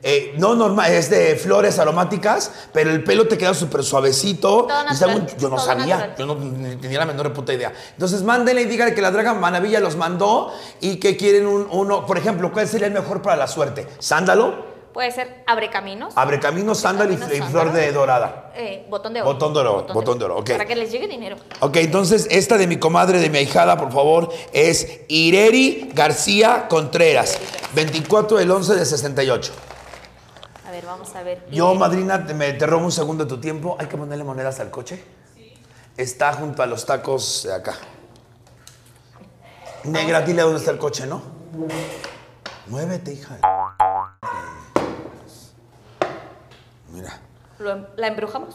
[0.03, 4.67] eh, no normal, es de flores aromáticas, pero el pelo te queda súper suavecito.
[4.67, 6.17] Todo natural, yo no todo sabía, natural.
[6.19, 7.73] yo no tenía la menor puta idea.
[7.93, 12.07] Entonces, mándenle y díganle que la Draga Maravilla los mandó y que quieren un, uno,
[12.07, 13.87] por ejemplo, ¿cuál sería el mejor para la suerte?
[13.99, 14.69] ¿Sándalo?
[14.93, 16.13] Puede ser abre caminos.
[16.17, 18.53] Abre camino, sándalo y, flor de dorada.
[18.57, 19.33] Eh, botón de oro.
[19.33, 20.51] Botón de oro, botón de oro, ok.
[20.53, 21.37] Para que les llegue dinero.
[21.61, 27.39] Ok, entonces esta de mi comadre, de mi ahijada, por favor, es Ireri García Contreras,
[27.75, 29.53] 24 del 11 de 68.
[30.79, 31.45] A ver, vamos a ver.
[31.51, 33.77] Yo, madrina, te, me, te robo un segundo de tu tiempo.
[33.81, 35.03] ¿Hay que ponerle monedas al coche?
[35.97, 37.75] Está junto a los tacos de acá.
[39.83, 41.21] Negra, dile dónde está el coche, ¿no?
[42.69, 43.39] Muévete, hija.
[46.93, 47.19] Mira.
[47.59, 48.55] ¿lo em- ¿La embrujamos?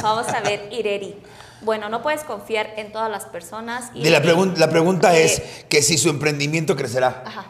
[0.00, 1.20] Vamos a ver, Ireri.
[1.62, 3.90] Bueno, no puedes confiar en todas las personas.
[3.92, 7.24] Y la, pregun- la pregunta es que si su emprendimiento crecerá.
[7.26, 7.46] Ajá.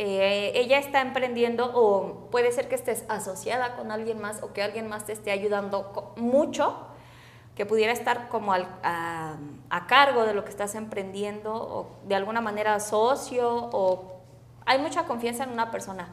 [0.00, 4.62] Eh, ella está emprendiendo o puede ser que estés asociada con alguien más o que
[4.62, 6.86] alguien más te esté ayudando mucho,
[7.56, 9.36] que pudiera estar como a,
[9.70, 14.20] a cargo de lo que estás emprendiendo o de alguna manera socio o
[14.66, 16.12] hay mucha confianza en una persona.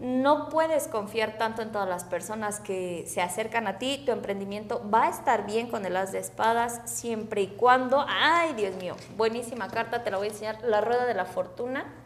[0.00, 4.02] No puedes confiar tanto en todas las personas que se acercan a ti.
[4.04, 8.54] Tu emprendimiento va a estar bien con el as de espadas siempre y cuando, ay
[8.54, 12.01] Dios mío, buenísima carta, te la voy a enseñar, la rueda de la fortuna.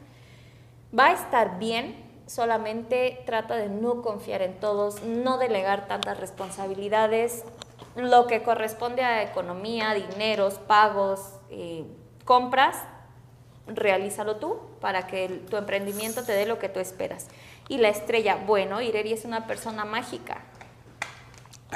[0.96, 1.94] Va a estar bien,
[2.26, 7.44] solamente trata de no confiar en todos, no delegar tantas responsabilidades.
[7.96, 11.20] Lo que corresponde a economía, dineros, pagos,
[11.50, 11.84] eh,
[12.24, 12.76] compras,
[13.66, 17.28] realízalo tú para que tu emprendimiento te dé lo que tú esperas.
[17.68, 20.44] Y la estrella, bueno, Ireri es una persona mágica.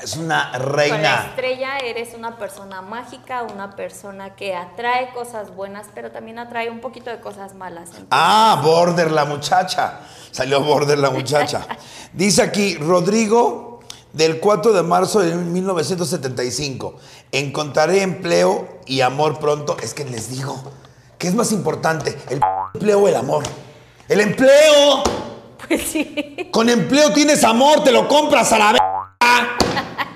[0.01, 1.25] Es una Con la reina.
[1.31, 6.81] estrella eres una persona mágica, una persona que atrae cosas buenas, pero también atrae un
[6.81, 7.87] poquito de cosas malas.
[7.89, 10.01] Entonces, Ah, Border la muchacha.
[10.31, 11.67] Salió Border la muchacha.
[12.13, 13.81] Dice aquí, Rodrigo,
[14.13, 16.95] del 4 de marzo de 1975.
[17.33, 19.77] Encontraré empleo y amor pronto.
[19.83, 20.57] Es que les digo,
[21.19, 22.17] ¿qué es más importante?
[22.31, 22.41] ¿El
[22.75, 23.43] empleo o el amor?
[24.09, 25.03] ¡El empleo!
[25.69, 28.81] Pues sí, Con empleo tienes amor, te lo compras a la vez.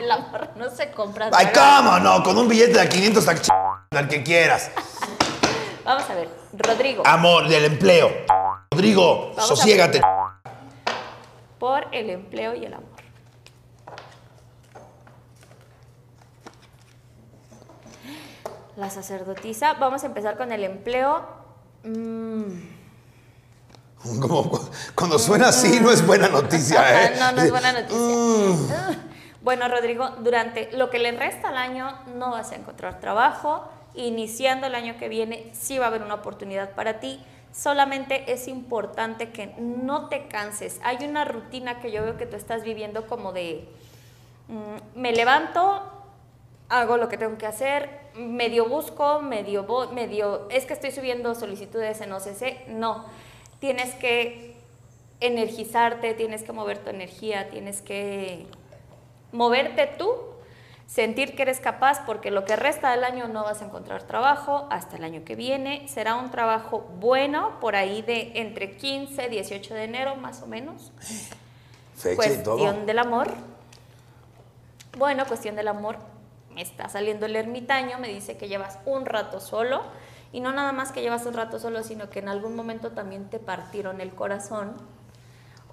[0.06, 1.30] el amor no se compra.
[1.32, 4.70] Ay, cómo no, con un billete de 500 a ch- al que quieras.
[5.84, 8.10] Vamos a ver, Rodrigo, Amor del empleo.
[8.70, 10.00] Rodrigo, Vamos sosiégate.
[11.58, 12.88] por el empleo y el amor.
[18.76, 21.24] La sacerdotisa, vamos a empezar con el empleo.
[21.84, 22.42] Mm,
[24.20, 27.16] Como cuando suena así, no es buena noticia, ¿eh?
[27.18, 28.98] no, no es buena noticia.
[29.44, 33.68] Bueno, Rodrigo, durante lo que le resta al año no vas a encontrar trabajo.
[33.94, 37.22] Iniciando el año que viene sí va a haber una oportunidad para ti.
[37.52, 40.80] Solamente es importante que no te canses.
[40.82, 43.68] Hay una rutina que yo veo que tú estás viviendo como de
[44.48, 45.92] mm, me levanto,
[46.70, 52.00] hago lo que tengo que hacer, medio busco, medio, medio, es que estoy subiendo solicitudes
[52.00, 52.66] en OCC.
[52.68, 53.04] No,
[53.60, 54.56] tienes que
[55.20, 58.46] energizarte, tienes que mover tu energía, tienes que
[59.34, 60.14] moverte tú,
[60.86, 64.66] sentir que eres capaz, porque lo que resta del año no vas a encontrar trabajo
[64.70, 65.86] hasta el año que viene.
[65.88, 70.46] Será un trabajo bueno, por ahí de entre 15 y 18 de enero, más o
[70.46, 70.92] menos.
[71.96, 72.58] Fecha y todo.
[72.58, 73.34] Cuestión del amor.
[74.96, 75.96] Bueno, cuestión del amor.
[76.54, 79.82] Me está saliendo el ermitaño, me dice que llevas un rato solo.
[80.32, 83.28] Y no nada más que llevas un rato solo, sino que en algún momento también
[83.30, 84.74] te partieron el corazón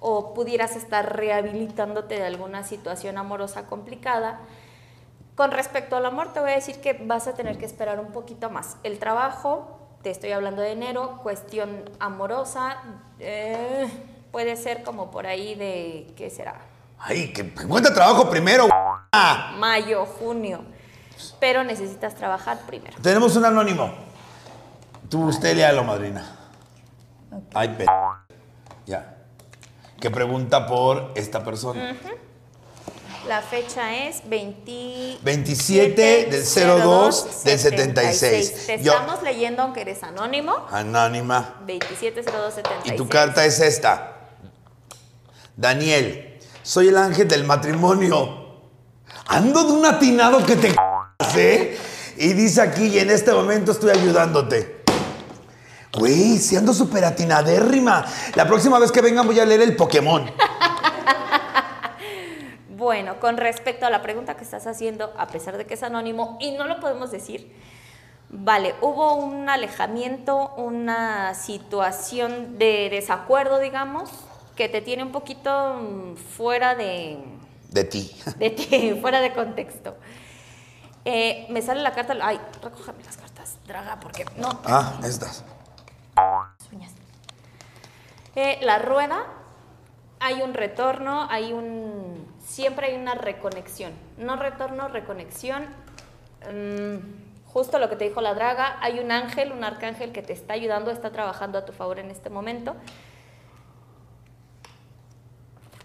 [0.04, 4.40] o pudieras estar rehabilitándote de alguna situación amorosa complicada.
[5.36, 8.10] Con respecto al amor, te voy a decir que vas a tener que esperar un
[8.10, 8.76] poquito más.
[8.82, 12.78] El trabajo, te estoy hablando de enero, cuestión amorosa,
[13.20, 13.88] eh,
[14.32, 16.56] puede ser como por ahí de, ¿qué será?
[16.98, 18.68] Ay, que encuentra trabajo primero.
[19.12, 20.64] Ah, Mayo, junio.
[21.38, 22.96] Pero necesitas trabajar primero.
[23.00, 23.92] tenemos un anónimo.
[25.08, 26.24] Tú, usted léalo, madrina.
[27.54, 27.86] Ay, pe...
[28.84, 29.11] Ya.
[30.02, 31.96] Que pregunta por esta persona.
[33.28, 38.66] La fecha es 20 27 del 02 del 76.
[38.66, 40.66] Te Yo- estamos leyendo aunque eres anónimo.
[40.72, 41.54] Anónima.
[41.68, 42.92] 270276.
[42.92, 44.30] Y tu carta es esta.
[45.56, 48.58] Daniel, soy el ángel del matrimonio.
[49.28, 50.74] Ando de un atinado que te
[51.36, 51.78] ¿eh?
[52.16, 54.71] Y dice aquí, y en este momento estoy ayudándote.
[55.96, 58.04] Güey, si ando súper atinadérrima.
[58.34, 60.30] La próxima vez que vengan voy a leer el Pokémon.
[62.68, 66.36] Bueno, con respecto a la pregunta que estás haciendo, a pesar de que es anónimo
[66.40, 67.54] y no lo podemos decir,
[68.28, 74.10] vale, hubo un alejamiento, una situación de desacuerdo, digamos,
[74.56, 77.18] que te tiene un poquito mm, fuera de,
[77.70, 78.10] De ti.
[78.38, 79.94] de ti, fuera de contexto.
[81.04, 85.44] Eh, me sale la carta, ay, recójame las cartas, draga, porque no, Ah, estas.
[88.34, 89.26] Eh, la rueda,
[90.20, 92.26] hay un retorno, hay un.
[92.44, 93.92] Siempre hay una reconexión.
[94.16, 95.66] No retorno, reconexión.
[96.50, 96.96] Mm,
[97.46, 100.54] justo lo que te dijo la draga, hay un ángel, un arcángel que te está
[100.54, 102.74] ayudando, está trabajando a tu favor en este momento.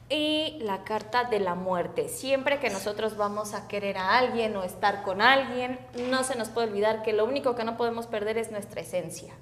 [0.10, 2.08] Y la carta de la muerte.
[2.08, 6.48] Siempre que nosotros vamos a querer a alguien o estar con alguien, no se nos
[6.48, 9.34] puede olvidar que lo único que no podemos perder es nuestra esencia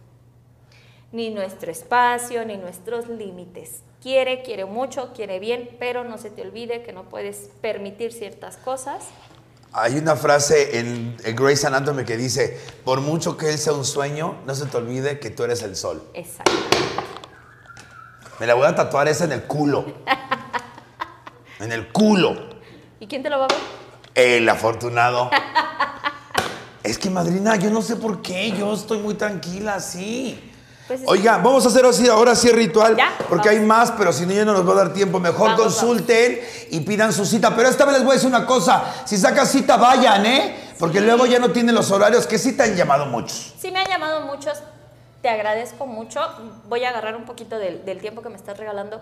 [1.11, 3.81] ni nuestro espacio, ni nuestros límites.
[4.01, 8.57] Quiere, quiere mucho, quiere bien, pero no se te olvide que no puedes permitir ciertas
[8.57, 9.05] cosas.
[9.71, 13.83] Hay una frase en, en Grey's Anatomy que dice, por mucho que él sea un
[13.83, 16.01] sueño, no se te olvide que tú eres el sol.
[16.13, 16.51] Exacto.
[18.39, 19.85] Me la voy a tatuar esa en el culo.
[21.57, 22.35] En el culo.
[22.99, 23.57] ¿Y quién te lo va a ver?
[24.13, 25.29] El afortunado.
[26.83, 30.44] Es que, madrina, yo no sé por qué, yo estoy muy tranquila así.
[30.87, 33.59] Pues es- Oiga, vamos a hacer así, ahora sí el ritual, Ya, porque vamos.
[33.61, 35.19] hay más, pero si no ya no nos va a dar tiempo.
[35.19, 37.55] Mejor Vamos, consulten y pidan su cita.
[37.55, 40.55] Pero esta vez les voy a decir una cosa, si sacan cita, vayan, ¿eh?
[40.77, 43.53] Porque luego ya no tienen los horarios que sí te han llamado muchos.
[43.57, 44.61] Sí me han llamado muchos,
[45.21, 46.19] te agradezco mucho.
[46.67, 49.01] Voy a agarrar un poquito del, del tiempo que me estás regalando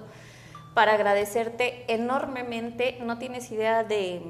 [0.73, 2.97] para agradecerte enormemente.
[3.01, 4.21] No tienes idea de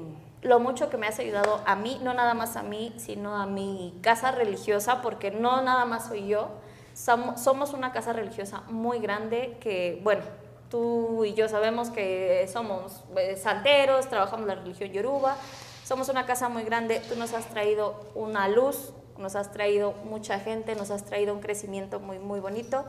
[0.42, 3.46] lo mucho que me has ayudado a mí, no nada más a mí, sino a
[3.46, 6.48] mi casa religiosa, porque no nada más soy yo.
[6.94, 10.22] Somos, una casa religiosa muy grande que, bueno,
[10.70, 15.36] tú y yo sabemos que somos eh, santeros, trabajamos la religión yoruba,
[15.84, 20.38] somos una casa muy grande, tú nos has traído una luz, nos has traído mucha
[20.38, 22.84] gente, nos has traído un crecimiento muy, muy bonito.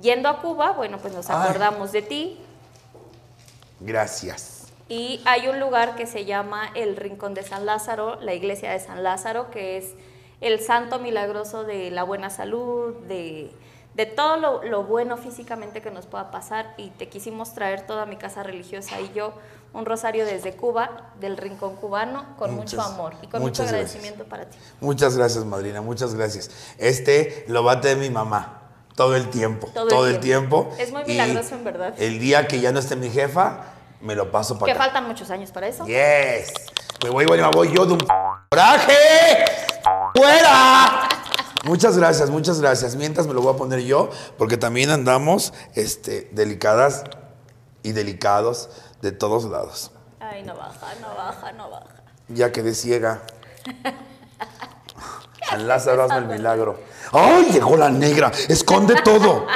[0.00, 1.36] Yendo a Cuba, bueno, pues nos Ay.
[1.36, 2.40] acordamos de ti,
[3.78, 4.66] Gracias.
[4.88, 8.80] y hay un lugar que se llama el Rincón de San Lázaro, la iglesia de
[8.80, 9.94] San Lázaro, que es
[10.40, 13.50] el santo milagroso de la buena salud, de,
[13.94, 16.74] de todo lo, lo bueno físicamente que nos pueda pasar.
[16.76, 19.32] Y te quisimos traer toda mi casa religiosa y yo
[19.72, 23.70] un rosario desde Cuba, del Rincón cubano, con mucho amor y con mucho gracias.
[23.70, 24.56] agradecimiento para ti.
[24.80, 26.50] Muchas gracias, madrina, muchas gracias.
[26.78, 28.60] Este lo bate de mi mamá
[28.94, 30.72] todo el tiempo, todo, Todo el el tiempo.
[30.78, 31.94] Es muy Y milagroso, en verdad.
[31.98, 33.64] El día que ya no esté mi jefa,
[34.00, 34.84] me lo paso para Que acá.
[34.84, 35.84] faltan muchos años para eso.
[35.86, 36.52] Yes.
[37.02, 38.06] Me voy, voy, me voy yo de un
[38.50, 38.94] coraje.
[40.24, 41.08] ¡Fuera!
[41.64, 42.96] Muchas gracias, muchas gracias.
[42.96, 44.08] Mientras me lo voy a poner yo,
[44.38, 47.04] porque también andamos este, delicadas
[47.82, 48.70] y delicados
[49.02, 49.90] de todos lados.
[50.20, 52.02] Ay, no baja, no baja, no baja.
[52.28, 53.20] Ya quedé ciega.
[55.50, 56.80] San Lázaro, hazme el milagro.
[57.12, 58.32] ¡Ay, llegó la negra!
[58.48, 59.46] ¡Esconde todo!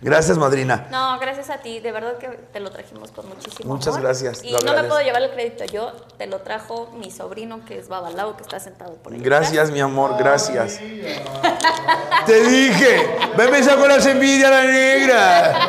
[0.00, 0.86] Gracias, madrina.
[0.92, 4.02] No, gracias a ti, de verdad que te lo trajimos con muchísimo Muchas amor.
[4.02, 7.78] gracias, Y no me puedo llevar el crédito yo, te lo trajo mi sobrino que
[7.78, 9.18] es Babalao, que está sentado por ahí.
[9.20, 10.78] Gracias, mi amor, gracias.
[12.26, 15.68] Te dije, ve me sacó las envidias la negra.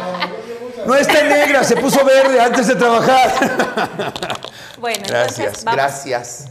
[0.85, 3.31] No está negra, se puso verde antes de trabajar.
[4.79, 5.75] Bueno, Gracias, entonces vamos.
[5.77, 6.45] gracias.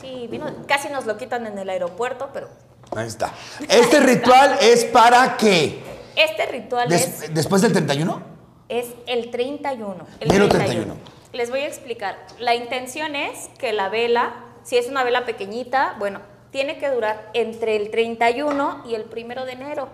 [0.00, 2.48] Sí, vino, casi nos lo quitan en el aeropuerto, pero
[2.96, 3.30] Ahí está.
[3.68, 5.80] Este ritual es para qué?
[6.16, 8.22] Este ritual es, Des- después del 31.
[8.68, 10.06] es el 31.
[10.20, 10.94] El Mero 31.
[11.32, 12.16] Les voy a explicar.
[12.38, 17.30] La intención es que la vela, si es una vela pequeñita, bueno, tiene que durar
[17.34, 19.88] entre el 31 y el 1 de enero.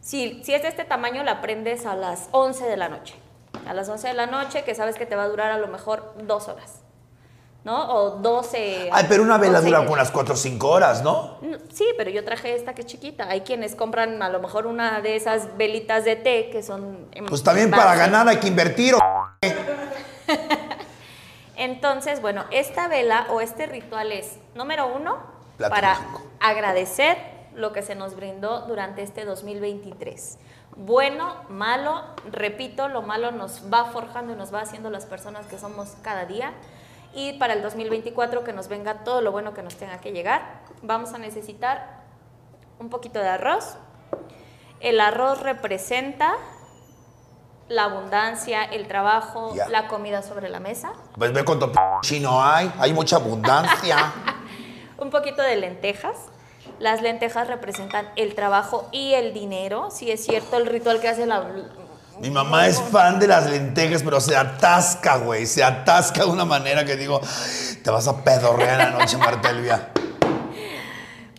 [0.00, 3.14] Si, si es de este tamaño, la prendes a las 11 de la noche.
[3.66, 5.66] A las 11 de la noche, que sabes que te va a durar a lo
[5.68, 6.82] mejor dos horas.
[7.64, 7.92] ¿No?
[7.92, 8.88] O 12.
[8.92, 11.38] Ay, pero una vela 11 y dura con unas 4 o 5 horas, ¿no?
[11.42, 13.28] No, Sí, pero yo traje esta que es chiquita.
[13.28, 17.08] Hay quienes compran a lo mejor una de esas velitas de té que son...
[17.12, 18.94] en Pues también para ganar hay que invertir.
[18.94, 19.00] o-
[21.56, 25.16] Entonces, bueno, esta vela o este ritual es, número uno,
[25.56, 25.98] Plato para
[26.40, 27.18] agradecer
[27.54, 30.38] lo que se nos brindó durante este 2023.
[30.76, 35.58] Bueno, malo, repito, lo malo nos va forjando y nos va haciendo las personas que
[35.58, 36.52] somos cada día.
[37.14, 40.60] Y para el 2024 que nos venga todo lo bueno que nos tenga que llegar,
[40.82, 42.02] vamos a necesitar
[42.78, 43.76] un poquito de arroz.
[44.80, 46.34] El arroz representa
[47.68, 49.68] la abundancia, el trabajo, Ya.
[49.68, 50.92] la comida sobre la mesa.
[51.16, 52.72] Pues ve cuánto p chino hay.
[52.78, 54.12] Hay mucha abundancia.
[54.98, 56.16] Un poquito de lentejas.
[56.78, 59.90] Las lentejas representan el trabajo y el dinero.
[59.90, 61.44] Si es cierto el ritual que hace la...
[62.20, 65.46] Mi mamá es fan de las lentejas, pero se atasca, güey.
[65.46, 67.20] Se atasca de una manera que digo,
[67.82, 69.90] te vas a pedorrear en la noche, Marta Elvia.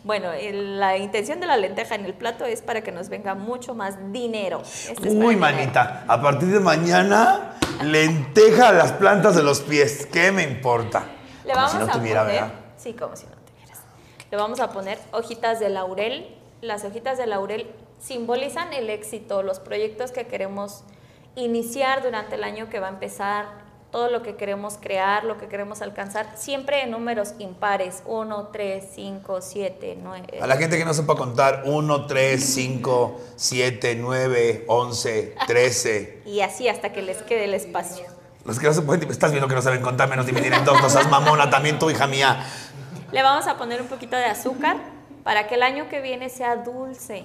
[0.03, 3.75] Bueno, la intención de la lenteja en el plato es para que nos venga mucho
[3.75, 4.61] más dinero.
[4.63, 5.37] Este Uy, dinero.
[5.39, 10.07] manita, a partir de mañana, lenteja a las plantas de los pies.
[10.11, 11.03] ¿Qué me importa?
[11.45, 12.53] Le Como vamos si no a tuviera, poner, ¿verdad?
[12.77, 13.79] sí, como si no tuvieras.
[14.31, 16.35] Le vamos a poner hojitas de laurel.
[16.61, 17.67] Las hojitas de laurel
[17.99, 20.83] simbolizan el éxito, los proyectos que queremos
[21.35, 25.47] iniciar durante el año que va a empezar, todo lo que queremos crear, lo que
[25.47, 30.39] queremos alcanzar, siempre en números impares, 1, 3, 5, 7, 9.
[30.41, 36.23] A la gente que no sepa contar, 1, 3, 5, 7, 9, 11, 13.
[36.25, 38.05] Y así hasta que les quede el espacio.
[38.45, 40.81] Los que no se pueden, estás viendo que no saben contar menos dividir en dos,
[40.81, 42.45] no seas mamona, también tú, hija mía.
[43.11, 44.77] Le vamos a poner un poquito de azúcar
[45.23, 47.23] para que el año que viene sea dulce.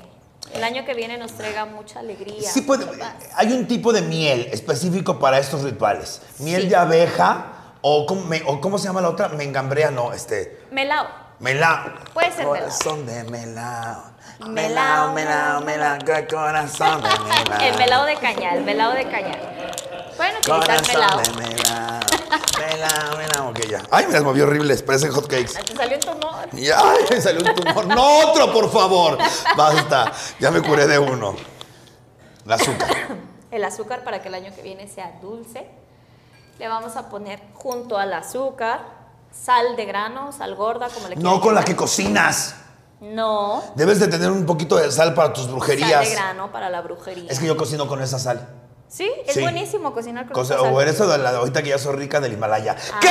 [0.55, 2.49] El año que viene nos traiga mucha alegría.
[2.49, 2.87] Sí puede,
[3.35, 6.21] hay un tipo de miel específico para estos rituales.
[6.39, 6.69] Miel Sí.
[6.69, 7.47] de abeja
[7.83, 9.29] o, ¿cómo- me- o ¿cómo se llama la otra?
[9.29, 11.07] Mengambrea, no, este, Melao.
[11.41, 11.93] melao.
[12.15, 12.53] Puede ser melao.
[12.55, 14.15] Corazón de melao.
[14.49, 15.99] Melao, Melao, melao, melao,
[16.29, 17.09] corazón de
[17.49, 17.61] melao.
[17.61, 19.39] El melao de caña, el melao de caña.
[20.17, 21.21] Pueden utilizar melao.
[21.37, 22.01] Melao.
[22.59, 23.49] Melao, melao.
[23.51, 23.83] Ok, ya.
[23.91, 25.53] Ay, me las movió horribles, parecen hot cakes.
[25.65, 26.49] Te salió un tumor.
[26.53, 27.87] Y, ay, me salió un tumor.
[27.87, 29.19] No otro, por favor.
[29.57, 30.12] Basta.
[30.41, 31.35] Ya me curé de uno.
[32.47, 32.89] El azúcar.
[33.51, 35.69] El azúcar para que el año que viene sea dulce.
[36.59, 38.81] Le vamos a poner junto al azúcar
[39.33, 42.55] sal de grano, sal gorda, como le No quieran con la que cocinas.
[43.01, 43.62] No.
[43.75, 46.09] Debes de tener un poquito de sal para tus Sal brujerías.
[46.09, 47.31] de grano para la brujería.
[47.31, 48.49] Es que yo cocino con esa sal.
[48.95, 49.40] Sí, es Sí.
[49.40, 52.76] buenísimo cocinar con Cosa- o eres de la ahorita que ya soy rica del Himalaya.
[52.92, 53.01] Ah.
[53.01, 53.09] ¿Qué?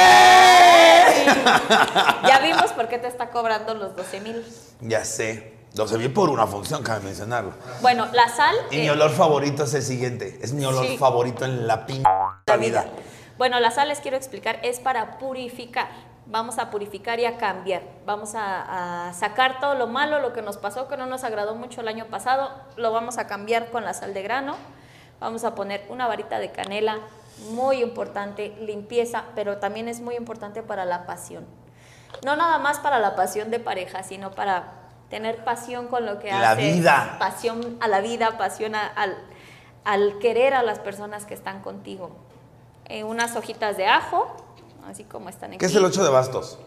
[2.27, 4.45] Ya vimos por qué te está cobrando los 12 mil.
[4.79, 5.51] Ya sé.
[5.73, 7.51] 12 mil por una función, cabe mencionarlo.
[7.81, 8.55] Bueno, la sal.
[8.71, 10.39] Y eh, mi olor favorito es el siguiente.
[10.41, 10.97] Es mi olor Sí.
[10.97, 12.01] favorito en la p
[12.45, 12.85] la vida.
[13.37, 15.89] Bueno, la sal les quiero explicar, es para purificar.
[16.27, 17.81] Vamos a purificar y a cambiar.
[18.05, 21.55] Vamos a, a sacar todo lo malo, lo que nos pasó, que no nos agradó
[21.55, 24.55] mucho el año pasado, lo vamos a cambiar con la sal de grano.
[25.23, 26.99] Vamos a poner una varita de canela,
[27.51, 31.45] muy importante, limpieza, pero también es muy importante para la pasión.
[32.25, 34.73] No nada más para la pasión de pareja, sino para
[35.09, 37.15] tener pasión con lo que La vida.
[37.19, 39.15] Pasión a la vida, pasión a- al,
[39.85, 42.11] al querer a las personas que están contigo.
[42.89, 44.27] Eh, unas hojitas de ajo,
[44.87, 45.57] así como están aquí.
[45.59, 46.59] ¿Qué es el 8 de bastos?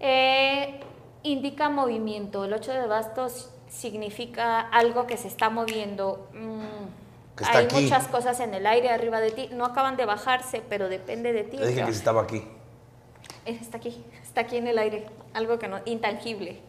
[0.00, 0.80] Eh,
[1.22, 2.44] indica movimiento.
[2.46, 6.28] El 8 de bastos significa algo que se está moviendo.
[6.32, 7.05] Mm,
[7.36, 7.82] Que está hay aquí.
[7.82, 9.50] muchas cosas en el aire arriba de ti.
[9.52, 11.58] No acaban de bajarse, pero depende de ti.
[11.58, 12.42] Le dije que estaba aquí.
[13.44, 16.60] Eh, Está aquí, está aquí en el aire, algo que no, intangible.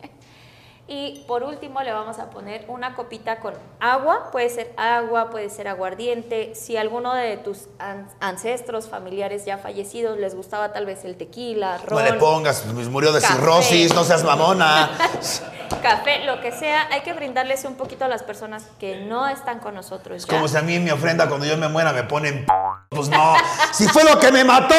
[0.90, 5.50] Y por último le vamos a poner una copita con agua, puede ser agua, puede
[5.50, 6.56] ser aguardiente.
[6.56, 11.80] Si alguno de tus an- ancestros, familiares ya fallecidos les gustaba tal vez el tequila,
[11.80, 13.34] No ron, le pongas, pues murió de Café.
[13.34, 14.90] cirrosis, no seas mamona.
[15.82, 19.60] café, lo que sea, hay que brindarles un poquito a las personas que no están
[19.60, 20.16] con nosotros.
[20.16, 20.36] Es ya.
[20.36, 22.54] como si a mí mi ofrenda cuando yo me muera me ponen p-
[22.90, 23.34] Pues no.
[23.74, 24.74] Si fue lo que me mató.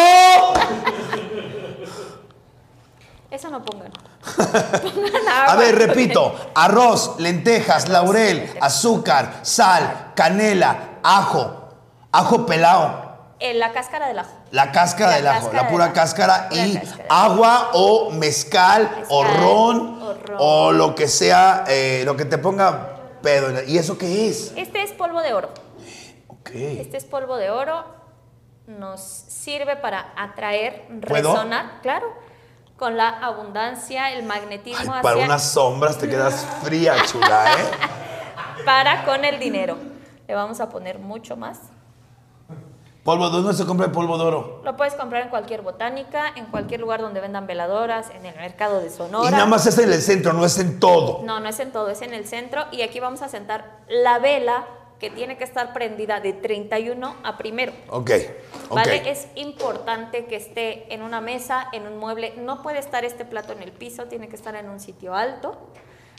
[3.31, 3.93] Eso no pongan.
[4.37, 5.53] Agua.
[5.53, 6.35] A ver, repito.
[6.55, 11.69] Arroz, lentejas, laurel, azúcar, sal, canela, ajo,
[12.13, 13.07] ajo pelado.
[13.41, 14.31] Eh, la cáscara del ajo.
[14.51, 17.05] La cáscara La del ajo, cáscara la pura cáscara y cáscara.
[17.09, 20.37] agua o mezcal, o ron o ron.
[20.39, 23.63] o lo que sea, eh, lo que te ponga pedo.
[23.65, 24.53] ¿Y eso qué es?
[24.57, 25.51] Este es polvo de oro.
[26.27, 26.51] Ok.
[26.55, 27.85] Este es polvo de oro.
[28.67, 31.33] Nos sirve para atraer, ¿Puedo?
[31.33, 32.07] resonar, claro,
[32.79, 38.65] con la abundancia, el magnetismo Ay, hacia, para unas sombras te quedas fría, chula, ¿eh?
[38.65, 39.77] para con el dinero.
[40.29, 41.59] Le vamos a poner mucho más.
[43.03, 44.61] Polvo, ¿dónde se compra el polvo de oro?
[44.65, 48.81] Lo puedes comprar en cualquier botánica, en cualquier lugar donde vendan veladoras, en el mercado
[48.81, 49.29] de Sonora.
[49.31, 51.23] Y nada más es en el centro, no es en todo.
[51.25, 52.67] No, no es en todo, es en el centro.
[52.71, 54.67] Y aquí vamos a sentar la vela
[54.99, 57.73] que tiene que estar prendida de 31 a primero.
[57.89, 58.11] Ok.
[58.71, 59.09] ¿Vale?
[59.09, 62.35] Es importante que esté en una mesa, en un mueble.
[62.37, 65.57] No puede estar este plato en el piso, tiene que estar en un sitio alto,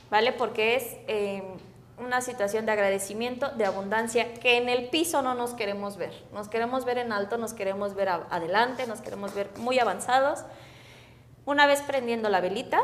[0.10, 0.32] ¿vale?
[0.32, 1.44] Porque es eh,
[1.98, 6.14] una situación de agradecimiento, de abundancia, que en el piso no nos queremos ver.
[6.32, 10.46] Nos queremos ver en alto, nos queremos ver adelante, nos queremos ver muy avanzados.
[11.46, 12.82] Una vez prendiendo la velita,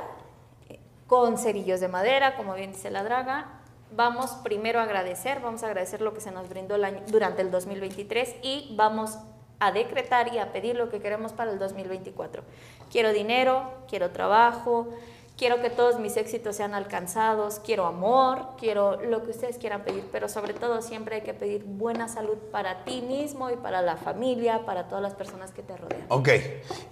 [0.67, 5.63] eh, con cerillos de madera, como bien dice la draga, vamos primero a agradecer, vamos
[5.63, 6.77] a agradecer lo que se nos brindó
[7.07, 9.17] durante el 2023 y vamos
[9.59, 12.43] a decretar y a pedir lo que queremos para el 2024.
[12.91, 14.89] Quiero dinero, quiero trabajo,
[15.37, 20.03] quiero que todos mis éxitos sean alcanzados, quiero amor, quiero lo que ustedes quieran pedir,
[20.11, 23.97] pero sobre todo siempre hay que pedir buena salud para ti mismo y para la
[23.97, 26.05] familia, para todas las personas que te rodean.
[26.09, 26.29] Ok.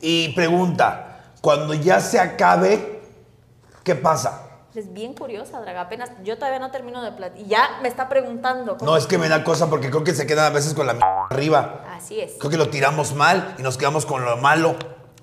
[0.02, 3.02] Y pregunta, cuando ya se acabe,
[3.84, 4.53] ¿qué pasa?
[4.76, 5.82] Es bien curiosa, Draga.
[5.82, 7.46] Apenas yo todavía no termino de platicar.
[7.46, 8.78] Y ya me está preguntando.
[8.82, 10.94] No, es que me da cosa porque creo que se quedan a veces con la
[10.94, 11.84] mierda arriba.
[11.90, 12.34] Así es.
[12.40, 14.76] Creo que lo tiramos mal y nos quedamos con lo malo.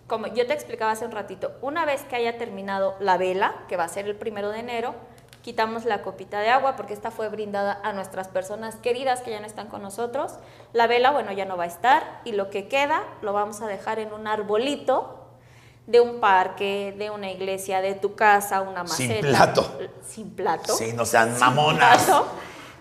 [0.06, 3.76] Como yo te explicaba hace un ratito, una vez que haya terminado la vela, que
[3.76, 4.94] va a ser el primero de enero,
[5.42, 9.40] quitamos la copita de agua porque esta fue brindada a nuestras personas queridas que ya
[9.40, 10.34] no están con nosotros.
[10.72, 13.66] La vela, bueno, ya no va a estar y lo que queda lo vamos a
[13.66, 15.19] dejar en un arbolito
[15.86, 19.26] de un parque, de una iglesia, de tu casa, una Sin maceta.
[19.28, 19.78] plato.
[20.06, 20.74] Sin plato.
[20.76, 22.04] Sí, no sean Sin mamonas.
[22.04, 22.26] plato,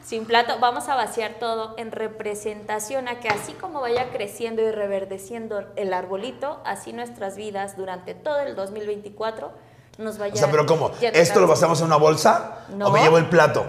[0.05, 4.71] sin plato, vamos a vaciar todo en representación a que así como vaya creciendo y
[4.71, 9.51] reverdeciendo el arbolito, así nuestras vidas durante todo el 2024
[9.97, 10.91] nos vaya O sea, pero ¿cómo?
[11.01, 12.59] ¿Esto lo vaciamos en una bolsa?
[12.69, 12.87] No.
[12.87, 13.65] ¿O me llevo el plato?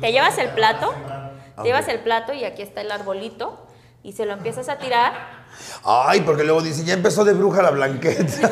[0.00, 1.62] Te llevas el plato, Ok.
[1.62, 3.58] te llevas el plato y aquí está el arbolito
[4.02, 5.39] y se lo empiezas a tirar.
[5.84, 8.50] Ay, porque luego dicen, ya empezó de bruja la blanqueta.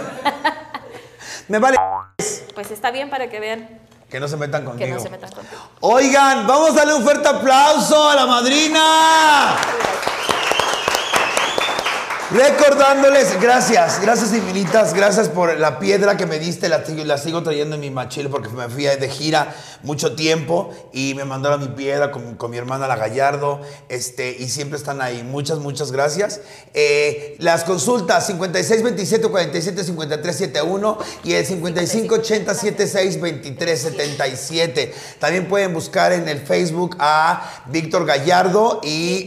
[1.49, 1.77] me vale
[2.55, 3.81] Pues está bien para que vean
[4.11, 4.95] que no se metan que contigo.
[4.95, 5.61] no se metan contigo.
[5.81, 9.57] Oigan, vamos a darle un fuerte aplauso a la madrina.
[12.31, 17.43] Recordándoles, gracias, gracias infinitas, gracias por la piedra que me diste, la, sigo- la sigo
[17.43, 21.69] trayendo en mi machil porque me fui de gira mucho tiempo y me mandaron mi
[21.69, 25.23] piedra con, con mi hermana la Gallardo, este, y siempre están ahí.
[25.23, 26.43] Muchas, muchas gracias.
[26.75, 34.95] Eh, las consultas 5627 47 53 71 y el 55 80 76 23 77.
[35.19, 39.27] También pueden buscar en el Facebook a Víctor Gallardo y,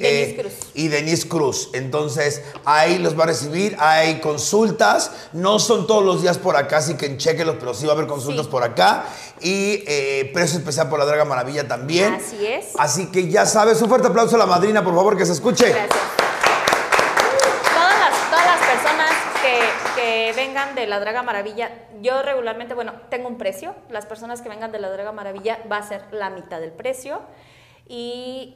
[0.75, 1.69] Y Denise eh, Cruz.
[1.73, 6.77] Entonces, ahí los va a recibir, hay consultas, no son todos los días por acá,
[6.77, 8.51] así que chequenlos, pero sí va a haber consultas Sí.
[8.51, 9.05] por acá.
[9.41, 12.13] Y eh, precio especial por la Draga Maravilla también.
[12.15, 12.67] Así es.
[12.77, 15.69] Así que ya sabes, un fuerte aplauso a la madrina, por favor, que se escuche.
[15.69, 15.89] Gracias.
[17.73, 19.11] Todas las, todas las personas
[19.41, 21.71] que, que vengan de la Draga Maravilla,
[22.01, 23.75] yo regularmente, bueno, tengo un precio.
[23.89, 27.21] Las personas que vengan de la Draga Maravilla va a ser la mitad del precio.
[27.87, 28.55] Y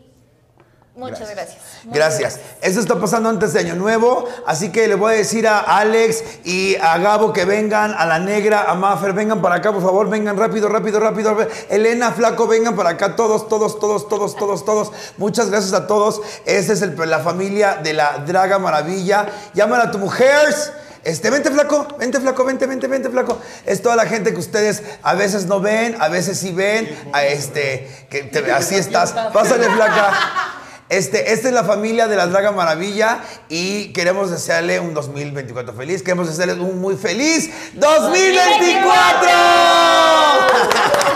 [0.95, 1.57] muchas gracias.
[1.83, 2.39] Muchas Gracias.
[2.61, 6.23] Esto está pasando antes de Año Nuevo, así que le voy a decir a Alex
[6.43, 10.09] y a Gabo que vengan, a la negra, a Maffer, vengan para acá, por favor,
[10.09, 11.37] vengan rápido, rápido, rápido.
[11.69, 14.91] Elena, Flaco, vengan para acá, todos, todos, todos, todos, todos, todos.
[15.17, 16.21] Muchas gracias a todos.
[16.45, 19.27] Esta es el- la familia de la Draga Maravilla.
[19.53, 20.55] Llámala a tu mujer.
[21.03, 23.37] Este, vente flaco, vente flaco, vente, vente, vente flaco.
[23.63, 26.89] Es toda la gente que ustedes a veces no ven, a veces sí ven.
[27.13, 29.11] A este, que te- así estás.
[29.11, 30.11] Pásale flaca.
[30.87, 36.03] Este, esta es la familia de la Draga Maravilla y queremos desearle un 2024 feliz.
[36.03, 39.29] Queremos desearles un muy feliz 2024.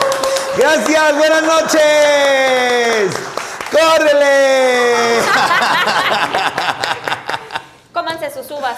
[0.58, 3.14] Gracias, buenas noches.
[3.72, 5.20] ¡Córrele!
[7.94, 8.76] Cómanse sus uvas.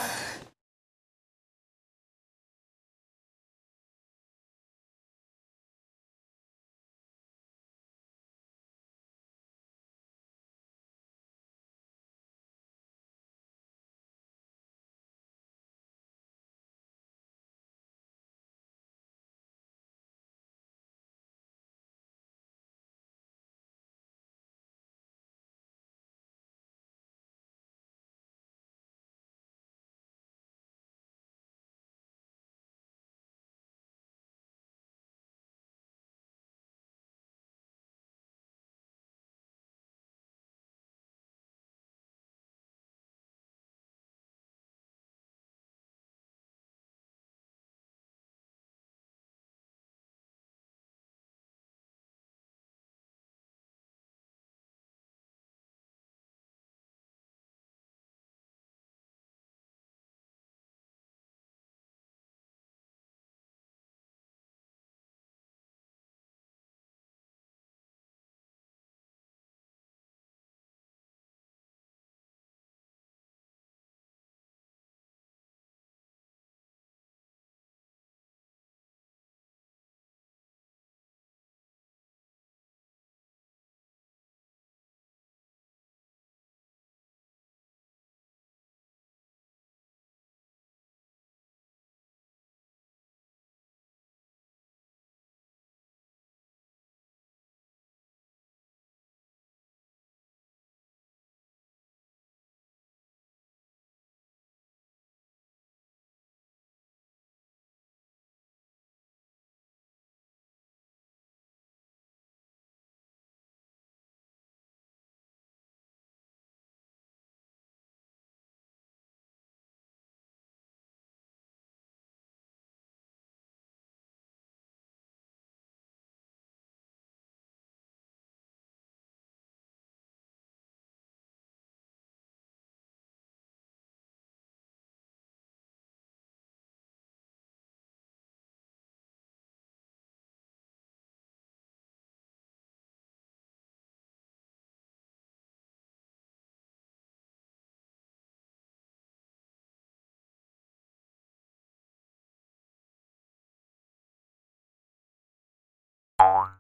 [156.22, 156.52] on.